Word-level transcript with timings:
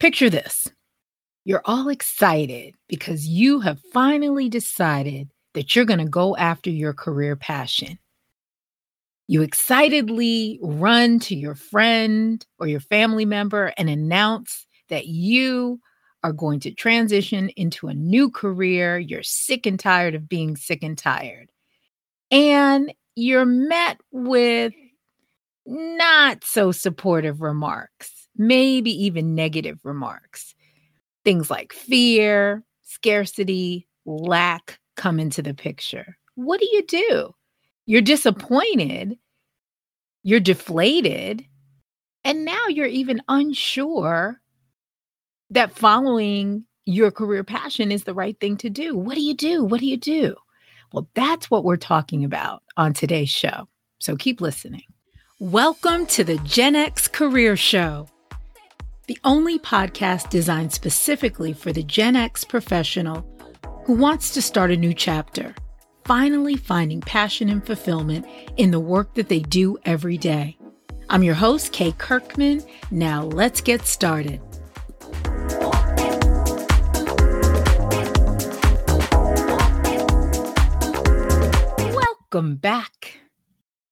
Picture 0.00 0.30
this 0.30 0.66
you're 1.44 1.62
all 1.64 1.88
excited 1.88 2.74
because 2.88 3.26
you 3.26 3.60
have 3.60 3.80
finally 3.92 4.48
decided 4.48 5.30
that 5.54 5.74
you're 5.74 5.84
going 5.84 6.00
to 6.00 6.04
go 6.04 6.36
after 6.36 6.70
your 6.70 6.92
career 6.92 7.36
passion. 7.36 7.98
You 9.26 9.42
excitedly 9.42 10.58
run 10.62 11.18
to 11.20 11.36
your 11.36 11.54
friend 11.54 12.44
or 12.58 12.66
your 12.66 12.80
family 12.80 13.24
member 13.24 13.72
and 13.76 13.88
announce 13.88 14.66
that 14.88 15.06
you 15.06 15.80
are 16.22 16.32
going 16.32 16.60
to 16.60 16.72
transition 16.72 17.48
into 17.50 17.88
a 17.88 17.94
new 17.94 18.30
career. 18.30 18.98
You're 18.98 19.22
sick 19.22 19.66
and 19.66 19.78
tired 19.78 20.14
of 20.14 20.28
being 20.28 20.56
sick 20.56 20.82
and 20.82 20.96
tired. 20.96 21.50
And 22.30 22.92
you're 23.16 23.46
met 23.46 24.00
with 24.12 24.72
not 25.66 26.44
so 26.44 26.72
supportive 26.72 27.40
remarks, 27.40 28.19
maybe 28.36 28.90
even 29.04 29.34
negative 29.34 29.78
remarks. 29.84 30.54
Things 31.24 31.50
like 31.50 31.72
fear, 31.72 32.64
scarcity, 32.82 33.86
lack 34.06 34.78
come 34.96 35.20
into 35.20 35.42
the 35.42 35.54
picture. 35.54 36.16
What 36.34 36.60
do 36.60 36.68
you 36.72 36.84
do? 36.86 37.34
You're 37.86 38.02
disappointed, 38.02 39.16
you're 40.22 40.40
deflated, 40.40 41.44
and 42.24 42.44
now 42.44 42.66
you're 42.68 42.86
even 42.86 43.22
unsure 43.28 44.40
that 45.50 45.76
following 45.76 46.64
your 46.86 47.10
career 47.10 47.44
passion 47.44 47.90
is 47.90 48.04
the 48.04 48.14
right 48.14 48.38
thing 48.40 48.56
to 48.58 48.70
do. 48.70 48.96
What 48.96 49.14
do 49.14 49.22
you 49.22 49.34
do? 49.34 49.64
What 49.64 49.80
do 49.80 49.86
you 49.86 49.96
do? 49.96 50.36
Well, 50.92 51.08
that's 51.14 51.50
what 51.50 51.64
we're 51.64 51.76
talking 51.76 52.24
about 52.24 52.62
on 52.76 52.92
today's 52.92 53.30
show. 53.30 53.68
So 53.98 54.16
keep 54.16 54.40
listening. 54.40 54.84
Welcome 55.38 56.06
to 56.06 56.24
the 56.24 56.36
Gen 56.38 56.76
X 56.76 57.08
Career 57.08 57.56
Show, 57.56 58.08
the 59.10 59.18
only 59.24 59.58
podcast 59.58 60.30
designed 60.30 60.72
specifically 60.72 61.52
for 61.52 61.72
the 61.72 61.82
Gen 61.82 62.14
X 62.14 62.44
professional 62.44 63.26
who 63.84 63.94
wants 63.94 64.32
to 64.32 64.40
start 64.40 64.70
a 64.70 64.76
new 64.76 64.94
chapter, 64.94 65.52
finally 66.04 66.54
finding 66.54 67.00
passion 67.00 67.48
and 67.48 67.66
fulfillment 67.66 68.24
in 68.56 68.70
the 68.70 68.78
work 68.78 69.12
that 69.14 69.28
they 69.28 69.40
do 69.40 69.76
every 69.84 70.16
day. 70.16 70.56
I'm 71.08 71.24
your 71.24 71.34
host, 71.34 71.72
Kay 71.72 71.90
Kirkman. 71.90 72.62
Now 72.92 73.24
let's 73.24 73.60
get 73.60 73.84
started. 73.84 74.40
Welcome 82.30 82.54
back 82.54 82.99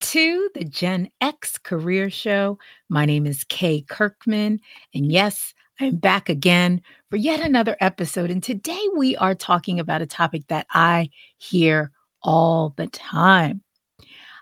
to 0.09 0.49
the 0.55 0.65
Gen 0.65 1.11
X 1.21 1.59
Career 1.59 2.09
Show. 2.09 2.59
My 2.89 3.05
name 3.05 3.27
is 3.27 3.45
Kay 3.45 3.83
Kirkman, 3.83 4.59
and 4.95 5.13
yes, 5.13 5.53
I'm 5.81 5.97
back 5.97 6.31
again 6.31 6.81
for 7.11 7.17
yet 7.17 7.41
another 7.41 7.77
episode. 7.79 8.31
And 8.31 8.43
today 8.43 8.83
we 8.97 9.19
are 9.19 9.35
talking 9.35 9.79
about 9.79 10.01
a 10.01 10.07
topic 10.07 10.47
that 10.49 10.67
I 10.73 11.11
hear 11.37 11.91
all 12.23 12.73
the 12.79 12.87
time. 12.87 13.61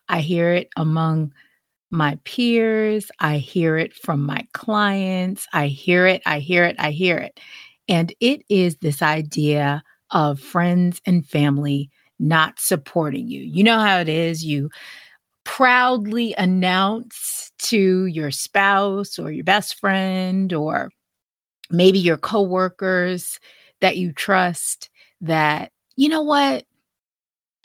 I 0.08 0.20
hear 0.20 0.52
it 0.52 0.68
among 0.76 1.32
my 1.90 2.16
peers, 2.22 3.10
I 3.18 3.38
hear 3.38 3.76
it 3.76 3.92
from 3.92 4.22
my 4.22 4.46
clients, 4.52 5.48
I 5.52 5.66
hear 5.66 6.06
it, 6.06 6.22
I 6.26 6.38
hear 6.38 6.62
it, 6.62 6.76
I 6.78 6.92
hear 6.92 7.18
it. 7.18 7.40
And 7.88 8.14
it 8.20 8.42
is 8.48 8.76
this 8.76 9.02
idea 9.02 9.82
of 10.12 10.38
friends 10.38 11.00
and 11.06 11.26
family 11.26 11.90
not 12.20 12.60
supporting 12.60 13.26
you. 13.26 13.42
You 13.42 13.64
know 13.64 13.80
how 13.80 13.98
it 13.98 14.08
is. 14.08 14.44
You 14.44 14.70
proudly 15.46 16.34
announce 16.36 17.52
to 17.58 18.04
your 18.06 18.32
spouse 18.32 19.18
or 19.18 19.30
your 19.30 19.44
best 19.44 19.78
friend 19.78 20.52
or 20.52 20.90
maybe 21.70 22.00
your 22.00 22.18
coworkers 22.18 23.38
that 23.80 23.96
you 23.96 24.12
trust 24.12 24.90
that, 25.20 25.70
you 25.94 26.08
know 26.08 26.22
what? 26.22 26.64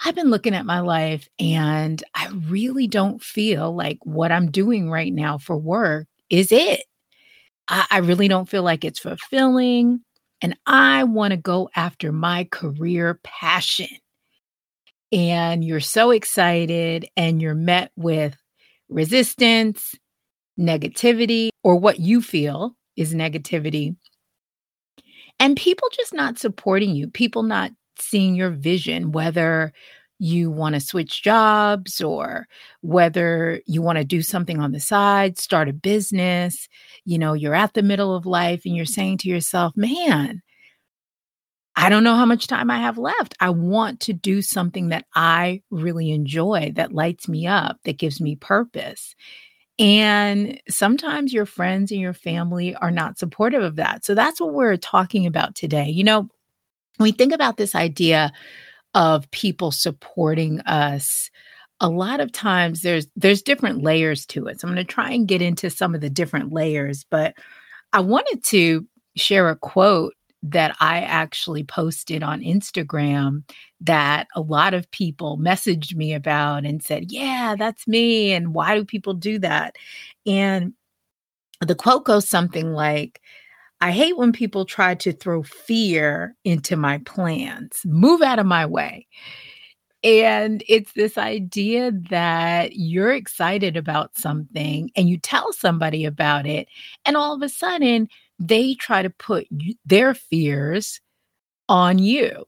I've 0.05 0.15
been 0.15 0.29
looking 0.29 0.53
at 0.53 0.65
my 0.65 0.79
life 0.79 1.27
and 1.39 2.01
I 2.13 2.27
really 2.47 2.87
don't 2.87 3.21
feel 3.21 3.75
like 3.75 3.97
what 4.03 4.31
I'm 4.31 4.51
doing 4.51 4.89
right 4.89 5.11
now 5.11 5.39
for 5.39 5.57
work 5.57 6.07
is 6.29 6.51
it. 6.51 6.83
I, 7.67 7.85
I 7.89 7.97
really 7.97 8.27
don't 8.27 8.49
feel 8.49 8.63
like 8.63 8.85
it's 8.85 8.99
fulfilling. 8.99 10.01
And 10.41 10.55
I 10.67 11.03
want 11.03 11.31
to 11.31 11.37
go 11.37 11.69
after 11.75 12.11
my 12.11 12.45
career 12.45 13.19
passion 13.23 13.89
and 15.11 15.63
you're 15.63 15.79
so 15.79 16.11
excited 16.11 17.07
and 17.17 17.41
you're 17.41 17.55
met 17.55 17.91
with 17.95 18.37
resistance, 18.89 19.95
negativity, 20.59 21.49
or 21.63 21.75
what 21.75 21.99
you 21.99 22.21
feel 22.21 22.75
is 22.95 23.13
negativity. 23.13 23.95
And 25.39 25.57
people 25.57 25.87
just 25.91 26.13
not 26.13 26.37
supporting 26.37 26.95
you, 26.95 27.07
people 27.07 27.43
not 27.43 27.71
seeing 27.97 28.35
your 28.35 28.51
vision, 28.51 29.11
whether 29.11 29.73
you 30.19 30.51
want 30.51 30.75
to 30.75 30.79
switch 30.79 31.23
jobs 31.23 31.99
or 31.99 32.47
whether 32.81 33.59
you 33.65 33.81
want 33.81 33.97
to 33.97 34.03
do 34.03 34.21
something 34.21 34.59
on 34.59 34.71
the 34.71 34.79
side, 34.79 35.39
start 35.39 35.67
a 35.67 35.73
business, 35.73 36.67
you 37.05 37.17
know, 37.17 37.33
you're 37.33 37.55
at 37.55 37.73
the 37.73 37.81
middle 37.81 38.13
of 38.15 38.27
life 38.27 38.61
and 38.63 38.75
you're 38.75 38.85
saying 38.85 39.17
to 39.17 39.27
yourself, 39.27 39.73
man, 39.75 40.43
I 41.75 41.89
don't 41.89 42.03
know 42.03 42.15
how 42.15 42.25
much 42.25 42.47
time 42.47 42.69
I 42.69 42.79
have 42.79 42.97
left. 42.97 43.33
I 43.39 43.49
want 43.49 44.01
to 44.01 44.13
do 44.13 44.41
something 44.41 44.89
that 44.89 45.05
I 45.15 45.61
really 45.71 46.11
enjoy, 46.11 46.73
that 46.75 46.93
lights 46.93 47.27
me 47.27 47.47
up, 47.47 47.77
that 47.85 47.97
gives 47.97 48.19
me 48.19 48.35
purpose. 48.35 49.15
And 49.79 50.61
sometimes 50.69 51.33
your 51.33 51.45
friends 51.45 51.91
and 51.91 51.99
your 51.99 52.13
family 52.13 52.75
are 52.75 52.91
not 52.91 53.17
supportive 53.17 53.63
of 53.63 53.77
that. 53.77 54.05
So 54.05 54.13
that's 54.13 54.39
what 54.39 54.53
we're 54.53 54.77
talking 54.77 55.25
about 55.25 55.55
today. 55.55 55.89
You 55.89 56.03
know, 56.03 56.19
when 56.97 57.03
we 57.03 57.11
think 57.11 57.33
about 57.33 57.57
this 57.57 57.73
idea 57.73 58.31
of 58.93 59.31
people 59.31 59.71
supporting 59.71 60.59
us, 60.61 61.31
a 61.79 61.89
lot 61.89 62.19
of 62.19 62.31
times 62.31 62.81
there's 62.81 63.07
there's 63.15 63.41
different 63.41 63.81
layers 63.81 64.25
to 64.27 64.45
it. 64.47 64.59
So 64.59 64.67
I'm 64.67 64.75
going 64.75 64.85
to 64.85 64.93
try 64.93 65.11
and 65.11 65.27
get 65.27 65.41
into 65.41 65.69
some 65.69 65.95
of 65.95 66.01
the 66.01 66.09
different 66.09 66.53
layers, 66.53 67.05
but 67.09 67.33
I 67.91 68.01
wanted 68.01 68.43
to 68.45 68.85
share 69.15 69.49
a 69.49 69.55
quote 69.55 70.13
that 70.43 70.75
I 70.79 71.01
actually 71.01 71.63
posted 71.63 72.23
on 72.23 72.41
Instagram 72.41 73.43
that 73.79 74.27
a 74.35 74.41
lot 74.41 74.73
of 74.73 74.89
people 74.91 75.37
messaged 75.37 75.95
me 75.95 76.13
about 76.13 76.65
and 76.65 76.83
said, 76.83 77.11
Yeah, 77.11 77.55
that's 77.57 77.87
me. 77.87 78.33
And 78.33 78.53
why 78.53 78.75
do 78.75 78.85
people 78.85 79.13
do 79.13 79.37
that? 79.39 79.75
And 80.25 80.73
the 81.59 81.75
quote 81.75 82.05
goes 82.05 82.27
something 82.27 82.73
like, 82.73 83.21
I 83.81 83.91
hate 83.91 84.17
when 84.17 84.31
people 84.31 84.65
try 84.65 84.95
to 84.95 85.11
throw 85.11 85.43
fear 85.43 86.35
into 86.43 86.75
my 86.75 86.99
plans. 86.99 87.81
Move 87.85 88.21
out 88.21 88.39
of 88.39 88.45
my 88.45 88.65
way. 88.65 89.07
And 90.03 90.63
it's 90.67 90.93
this 90.93 91.17
idea 91.17 91.91
that 92.09 92.75
you're 92.75 93.13
excited 93.13 93.77
about 93.77 94.17
something 94.17 94.89
and 94.95 95.07
you 95.07 95.17
tell 95.17 95.53
somebody 95.53 96.05
about 96.05 96.47
it, 96.47 96.67
and 97.05 97.15
all 97.15 97.35
of 97.35 97.41
a 97.43 97.49
sudden 97.49 98.07
they 98.41 98.73
try 98.73 99.03
to 99.03 99.09
put 99.09 99.47
their 99.85 100.15
fears 100.15 100.99
on 101.69 101.99
you. 101.99 102.45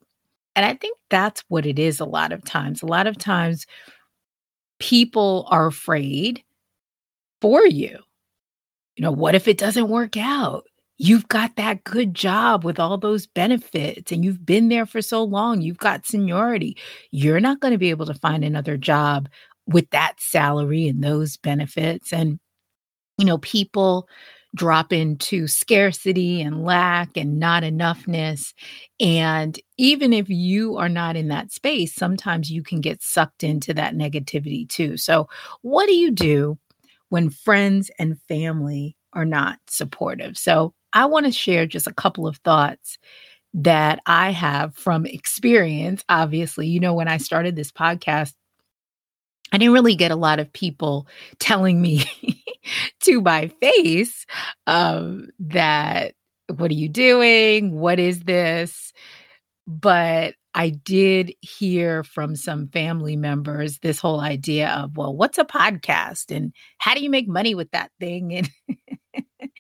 And 0.56 0.66
I 0.66 0.74
think 0.74 0.98
that's 1.10 1.44
what 1.48 1.66
it 1.66 1.78
is 1.78 2.00
a 2.00 2.06
lot 2.06 2.32
of 2.32 2.44
times. 2.44 2.82
A 2.82 2.88
lot 2.88 3.08
of 3.08 3.18
times 3.18 3.66
people 4.80 5.48
are 5.50 5.68
afraid 5.68 6.44
for 7.42 7.66
you. 7.66 7.98
You 8.96 9.04
know, 9.04 9.12
what 9.12 9.36
if 9.36 9.48
it 9.48 9.58
doesn't 9.58 9.90
work 9.90 10.18
out? 10.18 10.66
You've 10.98 11.28
got 11.28 11.56
that 11.56 11.84
good 11.84 12.14
job 12.14 12.64
with 12.64 12.80
all 12.80 12.98
those 12.98 13.28
benefits 13.28 14.12
and 14.12 14.24
you've 14.24 14.46
been 14.46 14.70
there 14.70 14.86
for 14.86 15.02
so 15.02 15.24
long. 15.24 15.62
You've 15.62 15.78
got 15.78 16.06
seniority. 16.06 16.78
You're 17.12 17.40
not 17.40 17.60
going 17.60 17.72
to 17.72 17.80
be 17.80 17.90
able 17.90 18.06
to 18.08 18.14
find 18.14 18.44
another 18.44 18.78
job 18.78 19.30
with 19.68 19.90
that 19.92 20.20
salary 20.20 20.88
and 20.88 21.04
those 21.04 21.38
benefits. 21.38 22.14
And, 22.14 22.40
you 23.18 23.26
know, 23.26 23.40
people 23.40 24.08
drop 24.56 24.94
into 24.94 25.48
scarcity 25.48 26.42
and 26.42 26.64
lack 26.64 27.18
and 27.18 27.40
not 27.40 27.64
enoughness. 27.64 28.54
And 29.00 29.60
even 29.78 30.14
if 30.14 30.30
you 30.30 30.78
are 30.78 30.90
not 30.90 31.16
in 31.16 31.30
that 31.30 31.52
space, 31.52 31.94
sometimes 31.94 32.52
you 32.52 32.62
can 32.64 32.82
get 32.82 33.02
sucked 33.02 33.44
into 33.44 33.74
that 33.74 33.96
negativity 33.96 34.68
too. 34.68 34.98
So, 34.98 35.28
what 35.62 35.88
do 35.88 35.96
you 35.96 36.12
do 36.12 36.58
when 37.10 37.30
friends 37.30 37.90
and 37.98 38.20
family 38.28 38.96
are 39.14 39.26
not 39.26 39.60
supportive? 39.68 40.38
So, 40.38 40.74
I 40.94 41.06
want 41.06 41.26
to 41.26 41.32
share 41.32 41.66
just 41.66 41.88
a 41.88 41.94
couple 41.94 42.28
of 42.28 42.38
thoughts 42.38 43.00
that 43.56 44.00
I 44.06 44.32
have 44.32 44.76
from 44.76 45.06
experience. 45.06 46.04
Obviously, 46.10 46.68
you 46.68 46.80
know, 46.80 46.94
when 46.94 47.08
I 47.08 47.18
started 47.18 47.56
this 47.56 47.72
podcast, 47.72 48.34
I 49.52 49.58
didn't 49.58 49.74
really 49.74 49.96
get 49.96 50.12
a 50.12 50.16
lot 50.16 50.40
of 50.40 50.52
people 50.54 51.08
telling 51.40 51.82
me 51.82 52.06
to 53.02 53.22
my 53.22 53.48
face 53.62 54.26
um, 54.68 55.30
that, 55.40 56.14
what 56.56 56.72
are 56.72 56.76
you 56.76 56.90
doing? 56.90 57.72
What 57.72 58.00
is 58.00 58.22
this? 58.22 58.94
But 59.66 60.36
I 60.56 60.70
did 60.70 61.34
hear 61.42 62.04
from 62.04 62.36
some 62.36 62.68
family 62.68 63.16
members 63.16 63.80
this 63.80 64.00
whole 64.00 64.20
idea 64.20 64.70
of, 64.70 64.98
well, 64.98 65.16
what's 65.16 65.38
a 65.38 65.46
podcast 65.46 66.36
and 66.36 66.54
how 66.78 66.94
do 66.94 67.02
you 67.02 67.10
make 67.10 67.28
money 67.28 67.56
with 67.56 67.72
that 67.72 67.92
thing? 68.00 68.34
And 68.36 68.50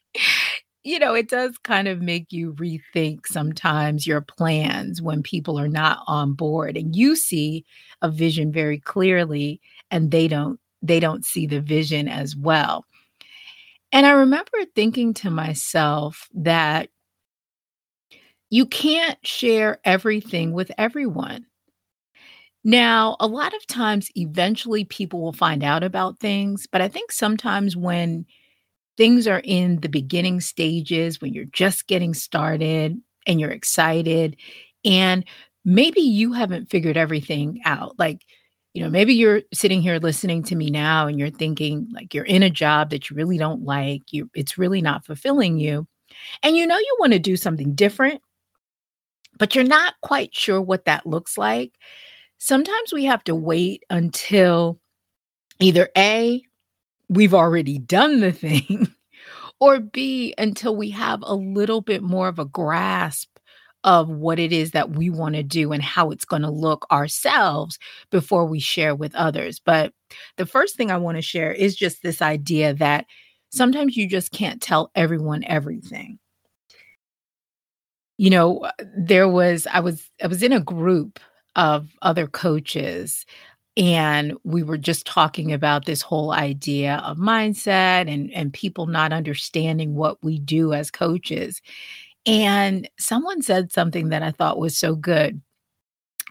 you 0.83 1.00
know, 1.00 1.13
it 1.13 1.29
does 1.29 1.57
kind 1.63 1.88
of 1.88 2.01
make 2.01 2.31
you 2.31 2.53
rethink 2.53 3.25
sometimes 3.25 4.05
your 4.05 4.21
plans 4.21 5.01
when 5.01 5.23
people 5.23 5.57
are 5.57 5.69
not 5.69 6.00
on 6.07 6.33
board 6.33 6.77
and 6.77 6.95
you 6.95 7.15
see 7.15 7.65
a 8.01 8.09
vision 8.09 8.51
very 8.51 8.79
clearly 8.79 9.61
and 9.89 10.11
they 10.11 10.27
don't 10.27 10.59
they 10.81 11.00
don't 11.00 11.25
see 11.25 11.47
the 11.47 11.61
vision 11.61 12.09
as 12.09 12.35
well. 12.35 12.85
And 13.94 14.06
I 14.07 14.12
remember 14.12 14.57
thinking 14.75 15.13
to 15.16 15.30
myself 15.30 16.28
that 16.34 16.90
you 18.50 18.66
can't 18.66 19.18
share 19.25 19.80
everything 19.84 20.51
with 20.51 20.72
everyone. 20.78 21.45
Now, 22.63 23.18
a 23.19 23.28
lot 23.28 23.54
of 23.54 23.68
times, 23.68 24.10
eventually 24.16 24.86
people 24.86 25.22
will 25.22 25.34
find 25.34 25.63
out 25.63 25.84
about 25.84 26.19
things, 26.19 26.66
but 26.72 26.81
I 26.81 26.88
think 26.88 27.12
sometimes 27.12 27.75
when 27.75 28.25
things 28.98 29.28
are 29.28 29.42
in 29.44 29.81
the 29.81 29.90
beginning 29.90 30.42
stages, 30.42 31.22
when 31.22 31.34
you're 31.34 31.46
just 31.46 31.88
getting 31.88 32.13
started 32.13 32.98
and 33.28 33.39
you're 33.39 33.51
excited, 33.51 34.38
and 34.86 35.25
maybe 35.66 36.01
you 36.01 36.34
haven't 36.34 36.69
figured 36.69 36.98
everything 36.98 37.62
out. 37.66 38.00
Like, 38.00 38.22
you 38.74 38.81
know, 38.84 38.90
maybe 38.90 39.14
you're 39.14 39.42
sitting 39.54 39.81
here 39.81 40.00
listening 40.00 40.44
to 40.44 40.56
me 40.56 40.70
now 40.70 41.08
and 41.08 41.20
you're 41.20 41.30
thinking 41.30 41.88
like 41.94 42.14
you're 42.14 42.25
in 42.25 42.44
a 42.44 42.50
job 42.50 42.90
that 42.90 43.10
you 43.10 43.16
really 43.16 43.38
don't 43.38 43.64
like, 43.64 44.02
you 44.12 44.30
it's 44.34 44.58
really 44.58 44.81
not 44.81 45.06
fulfilling 45.06 45.60
you. 45.60 45.88
And 46.42 46.56
you 46.58 46.66
know 46.66 46.78
you 46.78 46.98
want 47.00 47.14
to 47.14 47.20
do 47.20 47.38
something 47.38 47.75
different, 47.75 48.22
but 49.38 49.56
you're 49.56 49.64
not 49.64 49.96
quite 50.02 50.36
sure 50.36 50.62
what 50.62 50.86
that 50.86 51.06
looks 51.06 51.38
like 51.38 51.74
sometimes 52.44 52.92
we 52.92 53.06
have 53.06 53.24
to 53.24 53.34
wait 53.34 53.86
until 53.90 54.78
either 55.62 55.90
A, 55.98 56.44
we've 57.08 57.34
already 57.34 57.80
done 57.80 58.20
the 58.20 58.31
thing, 58.34 58.94
or 59.60 59.80
B, 59.80 60.34
until 60.38 60.75
we 60.75 60.90
have 60.90 61.22
a 61.24 61.36
little 61.36 61.80
bit 61.80 62.04
more 62.04 62.28
of 62.28 62.40
a 62.40 62.46
grasp 62.46 63.32
of 63.83 64.09
what 64.09 64.39
it 64.39 64.53
is 64.53 64.71
that 64.71 64.91
we 64.91 65.09
want 65.09 65.35
to 65.35 65.44
do 65.44 65.71
and 65.71 65.83
how 65.83 66.12
it's 66.12 66.25
going 66.25 66.41
to 66.41 66.50
look 66.50 66.85
ourselves 66.91 67.77
before 68.12 68.45
we 68.45 68.59
share 68.59 68.95
with 68.95 69.13
others. 69.15 69.59
But 69.59 69.94
the 70.38 70.45
first 70.45 70.75
thing 70.75 70.91
I 70.91 70.97
want 70.97 71.18
to 71.18 71.21
share 71.21 71.51
is 71.51 71.75
just 71.75 72.01
this 72.01 72.21
idea 72.21 72.74
that 72.75 73.06
sometimes 73.51 73.97
you 73.97 74.07
just 74.07 74.31
can't 74.31 74.62
tell 74.62 74.91
everyone 74.95 75.44
everything. 75.45 76.19
You 78.18 78.30
know, 78.30 78.59
uh, 78.59 78.71
there 78.97 79.27
was 79.27 79.68
I 79.68 79.80
was 79.80 80.09
I 80.24 80.27
was 80.27 80.44
in 80.44 80.53
a 80.53 80.59
group 80.59 81.19
of 81.56 81.89
other 82.01 82.27
coaches 82.27 83.25
and 83.75 84.33
we 84.44 84.62
were 84.62 84.77
just 84.77 85.06
talking 85.07 85.51
about 85.51 85.86
this 85.86 86.01
whole 86.01 86.31
idea 86.31 86.97
of 87.03 87.18
mindset 87.18 88.12
and 88.12 88.31
and 88.31 88.53
people 88.53 88.86
not 88.86 89.12
understanding 89.12 89.95
what 89.95 90.24
we 90.24 90.39
do 90.39 90.74
as 90.74 90.91
coaches 90.91 91.62
and 92.25 92.90
someone 92.98 93.42
said 93.42 93.72
something 93.72 94.10
that 94.10 94.24
i 94.24 94.31
thought 94.31 94.60
was 94.60 94.78
so 94.78 94.96
good 94.96 95.42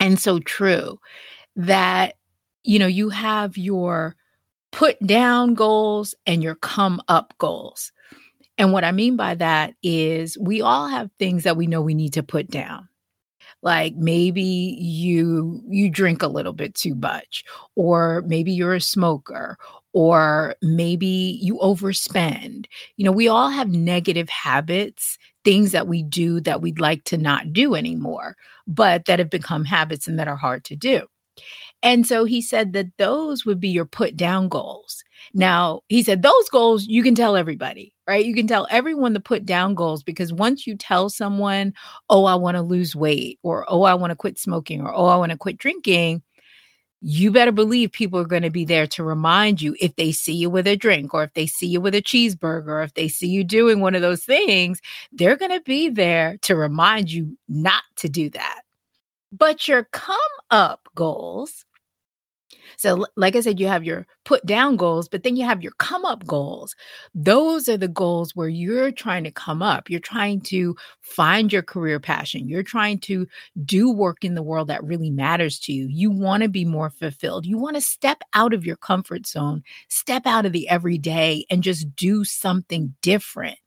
and 0.01 0.19
so 0.19 0.39
true 0.41 0.99
that 1.57 2.15
you 2.65 2.79
know 2.79 2.87
you 2.87 3.09
have 3.09 3.57
your 3.57 4.17
put 4.73 4.99
down 5.07 5.55
goals 5.55 6.15
and 6.27 6.43
your 6.43 6.57
come 6.57 7.01
up 7.07 7.35
goals. 7.39 7.93
And 8.59 8.73
what 8.73 8.85
i 8.85 8.93
mean 8.93 9.17
by 9.17 9.35
that 9.37 9.75
is 9.83 10.37
we 10.39 10.61
all 10.61 10.89
have 10.89 11.11
things 11.19 11.45
that 11.45 11.57
we 11.57 11.67
know 11.67 11.81
we 11.81 11.95
need 11.95 12.13
to 12.15 12.23
put 12.23 12.51
down. 12.51 12.89
Like 13.63 13.95
maybe 13.95 14.43
you 14.43 15.63
you 15.69 15.89
drink 15.89 16.23
a 16.23 16.29
little 16.29 16.53
bit 16.53 16.75
too 16.75 16.95
much 16.97 17.45
or 17.77 18.25
maybe 18.27 18.53
you're 18.53 18.75
a 18.75 18.81
smoker 18.81 19.57
or 19.93 20.57
maybe 20.63 21.39
you 21.41 21.59
overspend. 21.59 22.67
You 22.97 23.05
know 23.05 23.13
we 23.13 23.29
all 23.29 23.51
have 23.51 23.69
negative 23.69 24.29
habits 24.29 25.19
things 25.45 25.73
that 25.73 25.89
we 25.89 26.03
do 26.03 26.41
that 26.41 26.61
we'd 26.61 26.81
like 26.81 27.05
to 27.05 27.17
not 27.17 27.53
do 27.53 27.75
anymore 27.75 28.37
but 28.67 29.05
that 29.07 29.19
have 29.19 29.31
become 29.31 29.65
habits 29.65 30.07
and 30.07 30.19
that 30.19 30.29
are 30.29 30.37
hard 30.37 30.65
to 30.65 30.77
do 30.77 31.07
and 31.83 32.07
so 32.07 32.25
he 32.25 32.41
said 32.41 32.73
that 32.75 32.87
those 32.99 33.45
would 33.45 33.59
be 33.59 33.69
your 33.69 33.87
put 33.87 34.17
down 34.17 34.49
goals 34.49 35.03
now, 35.35 35.81
he 35.89 36.03
said 36.03 36.23
those 36.23 36.49
goals 36.51 36.87
you 36.87 37.03
can 37.03 37.15
tell 37.15 37.37
everybody, 37.37 37.95
right? 38.07 38.25
You 38.25 38.35
can 38.35 38.47
tell 38.47 38.67
everyone 38.71 39.15
to 39.15 39.21
put 39.21 39.47
down 39.47 39.75
goals 39.75 40.03
because 40.03 40.33
once 40.33 40.67
you 40.67 40.77
tell 40.77 41.09
someone, 41.09 41.73
oh, 42.11 42.25
I 42.25 42.35
want 42.35 42.57
to 42.57 42.63
lose 42.63 42.97
weight, 42.97 43.39
or 43.43 43.65
oh, 43.69 43.83
I 43.83 43.95
want 43.95 44.11
to 44.11 44.17
quit 44.17 44.39
smoking, 44.39 44.83
or 44.83 44.93
oh, 44.95 45.07
I 45.07 45.17
want 45.17 45.33
to 45.33 45.39
quit 45.39 45.59
drinking, 45.59 46.23
you 47.05 47.33
better 47.33 47.51
believe 47.51 47.91
people 47.91 48.21
are 48.21 48.25
going 48.25 48.45
to 48.45 48.51
be 48.51 48.65
there 48.65 48.87
to 48.87 49.03
remind 49.03 49.61
you 49.61 49.75
if 49.81 49.97
they 49.97 50.13
see 50.13 50.33
you 50.33 50.49
with 50.49 50.69
a 50.69 50.77
drink 50.77 51.13
or 51.13 51.25
if 51.25 51.35
they 51.35 51.47
see 51.47 51.67
you 51.67 51.81
with 51.81 51.97
a 51.97 52.01
cheeseburger 52.03 52.69
or 52.69 52.83
if 52.83 52.95
they 52.95 53.09
see 53.09 53.27
you 53.27 53.43
doing 53.43 53.81
one 53.81 53.97
of 53.97 54.03
those 54.03 54.25
things, 54.25 54.81
they're 55.11 55.37
going 55.37 55.51
to 55.51 55.61
be 55.63 55.89
there 55.89 56.37
to 56.43 56.55
remind 56.55 57.11
you 57.11 57.37
not 57.49 57.83
to 57.97 58.09
do 58.09 58.31
that. 58.31 58.63
But 59.33 59.67
your 59.67 59.85
come 59.85 60.17
up 60.51 60.89
goals 60.95 61.65
so, 62.77 63.07
like 63.17 63.37
I 63.37 63.41
said, 63.41 63.61
you 63.61 63.67
have 63.69 63.85
your 63.85 64.07
put 64.25 64.45
down 64.47 64.77
goals, 64.77 65.09
but 65.09 65.23
then 65.23 65.37
you 65.37 65.45
have 65.45 65.63
your 65.63 65.73
come 65.79 66.05
up 66.05 66.27
goals. 66.27 66.75
Those 67.15 67.69
are 67.69 67.77
the 67.77 67.89
goals 67.89 68.35
where 68.37 68.49
you're 68.49 68.93
trying 68.93 69.25
to 69.25 69.31
come 69.31 69.63
up. 69.63 69.91
You're 69.91 70.01
trying 70.01 70.41
to 70.43 70.77
find 71.01 71.53
your 71.53 71.63
career 71.63 72.01
passion. 72.01 72.49
You're 72.49 72.63
trying 72.63 72.99
to 73.01 73.27
do 73.65 73.91
work 73.91 74.25
in 74.25 74.35
the 74.35 74.43
world 74.43 74.69
that 74.69 74.85
really 74.85 75.11
matters 75.11 75.59
to 75.61 75.73
you. 75.73 75.87
You 75.89 76.11
want 76.11 76.43
to 76.43 76.49
be 76.49 76.65
more 76.65 76.91
fulfilled. 76.91 77.47
You 77.47 77.59
want 77.59 77.77
to 77.77 77.83
step 77.83 78.23
out 78.35 78.55
of 78.55 78.65
your 78.65 78.77
comfort 78.77 79.27
zone, 79.27 79.63
step 79.89 80.27
out 80.27 80.47
of 80.47 80.53
the 80.53 80.69
everyday, 80.69 81.45
and 81.51 81.63
just 81.63 81.95
do 81.97 82.25
something 82.25 82.95
different. 83.03 83.59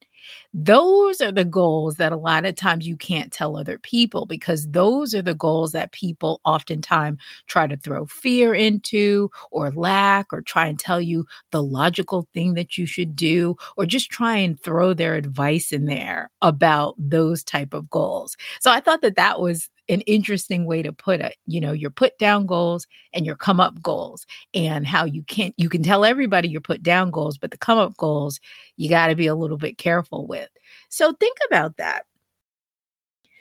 Those 0.58 1.20
are 1.20 1.34
the 1.34 1.44
goals 1.44 1.98
that 1.98 2.14
a 2.14 2.18
lot 2.18 2.46
of 2.46 2.56
times 2.56 2.88
you 2.88 2.96
can't 2.96 3.30
tell 3.30 3.58
other 3.58 3.78
people 3.78 4.26
because 4.26 4.66
those 4.70 5.14
are 5.14 5.22
the 5.22 5.34
goals 5.34 5.74
that 5.74 5.92
people 5.92 6.40
oftentimes 6.46 7.20
try 7.48 7.68
to 7.68 7.76
throw 7.76 8.06
fear 8.06 8.54
into 8.54 9.30
or 9.52 9.70
lack 9.72 10.32
or 10.32 10.42
try 10.42 10.68
and 10.68 10.80
tell 10.80 11.02
you 11.02 11.26
the 11.52 11.62
logical 11.62 12.26
thing 12.34 12.54
that 12.54 12.78
you 12.78 12.86
should 12.86 13.18
do 13.18 13.58
or 13.76 13.86
just 13.86 14.10
try 14.10 14.38
and 14.38 14.58
throw 14.58 14.94
their 14.94 15.16
advice 15.16 15.74
in 15.74 15.88
there 15.88 16.32
about 16.42 16.96
those 16.98 17.44
type 17.44 17.74
of 17.74 17.90
goals. 17.90 18.38
So 18.62 18.72
I 18.72 18.80
thought 18.80 19.02
that 19.02 19.18
that 19.18 19.42
was 19.42 19.70
an 19.90 20.02
interesting 20.02 20.66
way 20.66 20.82
to 20.82 20.92
put 20.92 21.20
it 21.20 21.36
you 21.46 21.62
know 21.62 21.72
your 21.72 21.90
put 21.90 22.18
down 22.18 22.46
goals 22.46 22.88
and 23.14 23.26
your 23.26 23.36
come 23.36 23.60
up 23.60 23.82
goals 23.82 24.26
and 24.54 24.88
how 24.88 25.06
you 25.06 25.24
can't 25.24 25.54
you 25.58 25.70
can 25.70 25.84
tell 25.84 26.06
everybody 26.06 26.48
your 26.48 26.62
put 26.62 26.82
down 26.82 27.12
goals 27.12 27.38
but 27.38 27.52
the 27.52 27.58
come 27.58 27.78
up 27.78 27.96
goals 27.98 28.40
you 28.78 28.90
got 28.90 29.08
to 29.08 29.16
be 29.16 29.28
a 29.28 29.36
little 29.36 29.58
bit 29.58 29.78
careful 29.78 30.28
with. 30.28 30.50
So 30.90 31.14
think 31.14 31.38
about 31.48 31.78
that. 31.78 32.06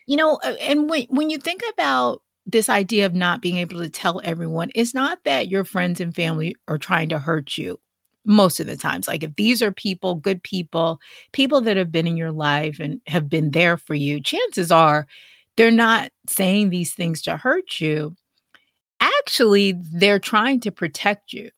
You 0.07 0.17
know 0.17 0.39
and 0.61 0.89
when 0.91 1.07
when 1.09 1.31
you 1.31 1.39
think 1.39 1.63
about 1.73 2.23
this 2.47 2.69
idea 2.69 3.07
of 3.07 3.15
not 3.15 3.41
being 3.41 3.57
able 3.57 3.81
to 3.81 3.89
tell 3.89 4.21
everyone 4.23 4.71
it's 4.75 4.93
not 4.93 5.19
that 5.25 5.49
your 5.49 5.65
friends 5.65 5.99
and 6.01 6.15
family 6.15 6.55
are 6.69 6.77
trying 6.77 7.09
to 7.09 7.19
hurt 7.19 7.57
you 7.57 7.81
most 8.27 8.61
of 8.61 8.67
the 8.67 8.77
times. 8.77 9.09
Like 9.09 9.23
if 9.23 9.35
these 9.37 9.63
are 9.63 9.73
people 9.73 10.15
good 10.17 10.43
people 10.43 11.01
people 11.33 11.63
that 11.63 11.79
have 11.79 11.91
been 11.91 12.07
in 12.07 12.19
your 12.19 12.33
life 12.33 12.81
and 12.81 13.01
have 13.07 13.29
been 13.31 13.53
there 13.53 13.77
for 13.79 13.95
you 13.95 14.21
chances 14.21 14.71
are 14.71 15.07
they're 15.57 15.71
not 15.71 16.11
saying 16.29 16.71
these 16.71 16.95
things 16.95 17.23
to 17.23 17.37
hurt 17.37 17.81
you. 17.81 18.15
Actually, 19.01 19.75
they're 19.93 20.19
trying 20.19 20.61
to 20.61 20.71
protect 20.73 21.33
you. 21.33 21.51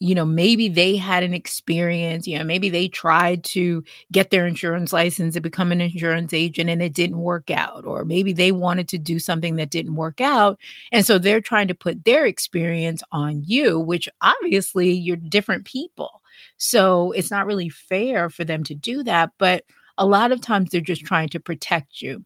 You 0.00 0.14
know, 0.14 0.24
maybe 0.24 0.68
they 0.68 0.96
had 0.96 1.24
an 1.24 1.34
experience, 1.34 2.28
you 2.28 2.38
know, 2.38 2.44
maybe 2.44 2.68
they 2.68 2.86
tried 2.86 3.42
to 3.44 3.82
get 4.12 4.30
their 4.30 4.46
insurance 4.46 4.92
license 4.92 5.34
and 5.34 5.42
become 5.42 5.72
an 5.72 5.80
insurance 5.80 6.32
agent 6.32 6.70
and 6.70 6.80
it 6.80 6.94
didn't 6.94 7.18
work 7.18 7.50
out. 7.50 7.84
Or 7.84 8.04
maybe 8.04 8.32
they 8.32 8.52
wanted 8.52 8.86
to 8.88 8.98
do 8.98 9.18
something 9.18 9.56
that 9.56 9.70
didn't 9.70 9.96
work 9.96 10.20
out. 10.20 10.60
And 10.92 11.04
so 11.04 11.18
they're 11.18 11.40
trying 11.40 11.66
to 11.66 11.74
put 11.74 12.04
their 12.04 12.26
experience 12.26 13.02
on 13.10 13.42
you, 13.44 13.80
which 13.80 14.08
obviously 14.20 14.92
you're 14.92 15.16
different 15.16 15.64
people. 15.64 16.22
So 16.58 17.10
it's 17.12 17.32
not 17.32 17.46
really 17.46 17.68
fair 17.68 18.30
for 18.30 18.44
them 18.44 18.62
to 18.64 18.76
do 18.76 19.02
that. 19.02 19.30
But 19.36 19.64
a 19.98 20.06
lot 20.06 20.30
of 20.30 20.40
times 20.40 20.70
they're 20.70 20.80
just 20.80 21.04
trying 21.04 21.28
to 21.30 21.40
protect 21.40 22.00
you. 22.00 22.24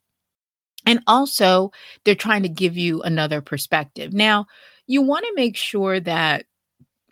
And 0.86 1.00
also, 1.06 1.70
they're 2.04 2.14
trying 2.14 2.42
to 2.42 2.48
give 2.48 2.76
you 2.76 3.02
another 3.02 3.40
perspective. 3.40 4.12
Now, 4.12 4.46
you 4.86 5.02
want 5.02 5.24
to 5.26 5.34
make 5.34 5.56
sure 5.56 6.00
that 6.00 6.44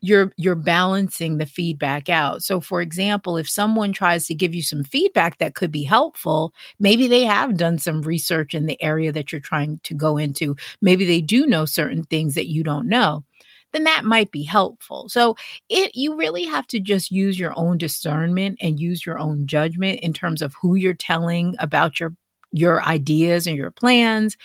you're 0.01 0.33
you're 0.37 0.55
balancing 0.55 1.39
the 1.39 1.47
feedback 1.47 2.09
out. 2.09 2.43
So 2.43 2.61
for 2.61 2.81
example, 2.81 3.37
if 3.37 3.49
someone 3.49 3.93
tries 3.93 4.27
to 4.27 4.35
give 4.35 4.55
you 4.55 4.63
some 4.63 4.85
feedback 4.85 5.39
that 5.39 5.55
could 5.55 5.71
be 5.71 5.85
helpful, 5.85 6.55
maybe 6.79 7.07
they 7.07 7.25
have 7.25 7.57
done 7.57 7.79
some 7.79 8.03
research 8.03 8.55
in 8.55 8.67
the 8.67 8.81
area 8.83 9.13
that 9.13 9.31
you're 9.33 9.41
trying 9.41 9.81
to 9.85 9.95
go 9.95 10.17
into. 10.17 10.57
Maybe 10.81 11.05
they 11.05 11.21
do 11.21 11.47
know 11.47 11.67
certain 11.67 12.05
things 12.05 12.35
that 12.35 12.49
you 12.49 12.63
don't 12.65 12.89
know. 12.89 13.25
Then 13.73 13.85
that 13.85 14.05
might 14.05 14.31
be 14.33 14.43
helpful. 14.43 15.09
So 15.09 15.37
it 15.69 15.95
you 15.95 16.17
really 16.17 16.45
have 16.45 16.67
to 16.69 16.81
just 16.81 17.11
use 17.11 17.39
your 17.39 17.53
own 17.57 17.79
discernment 17.79 18.59
and 18.61 18.81
use 18.81 19.05
your 19.05 19.19
own 19.19 19.47
judgment 19.47 20.01
in 20.01 20.13
terms 20.13 20.43
of 20.43 20.55
who 20.61 20.75
you're 20.77 20.95
telling 20.95 21.55
about 21.59 22.01
your 22.01 22.15
your 22.53 22.83
ideas 22.85 23.47
and 23.47 23.57
your 23.57 23.71
plans 23.71 24.37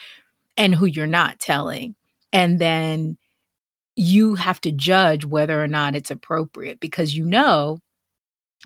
and 0.57 0.75
who 0.75 0.85
you're 0.85 1.07
not 1.07 1.39
telling. 1.39 1.95
And 2.33 2.59
then 2.59 3.17
you 3.95 4.35
have 4.35 4.61
to 4.61 4.71
judge 4.71 5.25
whether 5.25 5.63
or 5.63 5.67
not 5.67 5.95
it's 5.95 6.11
appropriate 6.11 6.79
because 6.79 7.15
you 7.17 7.25
know 7.25 7.79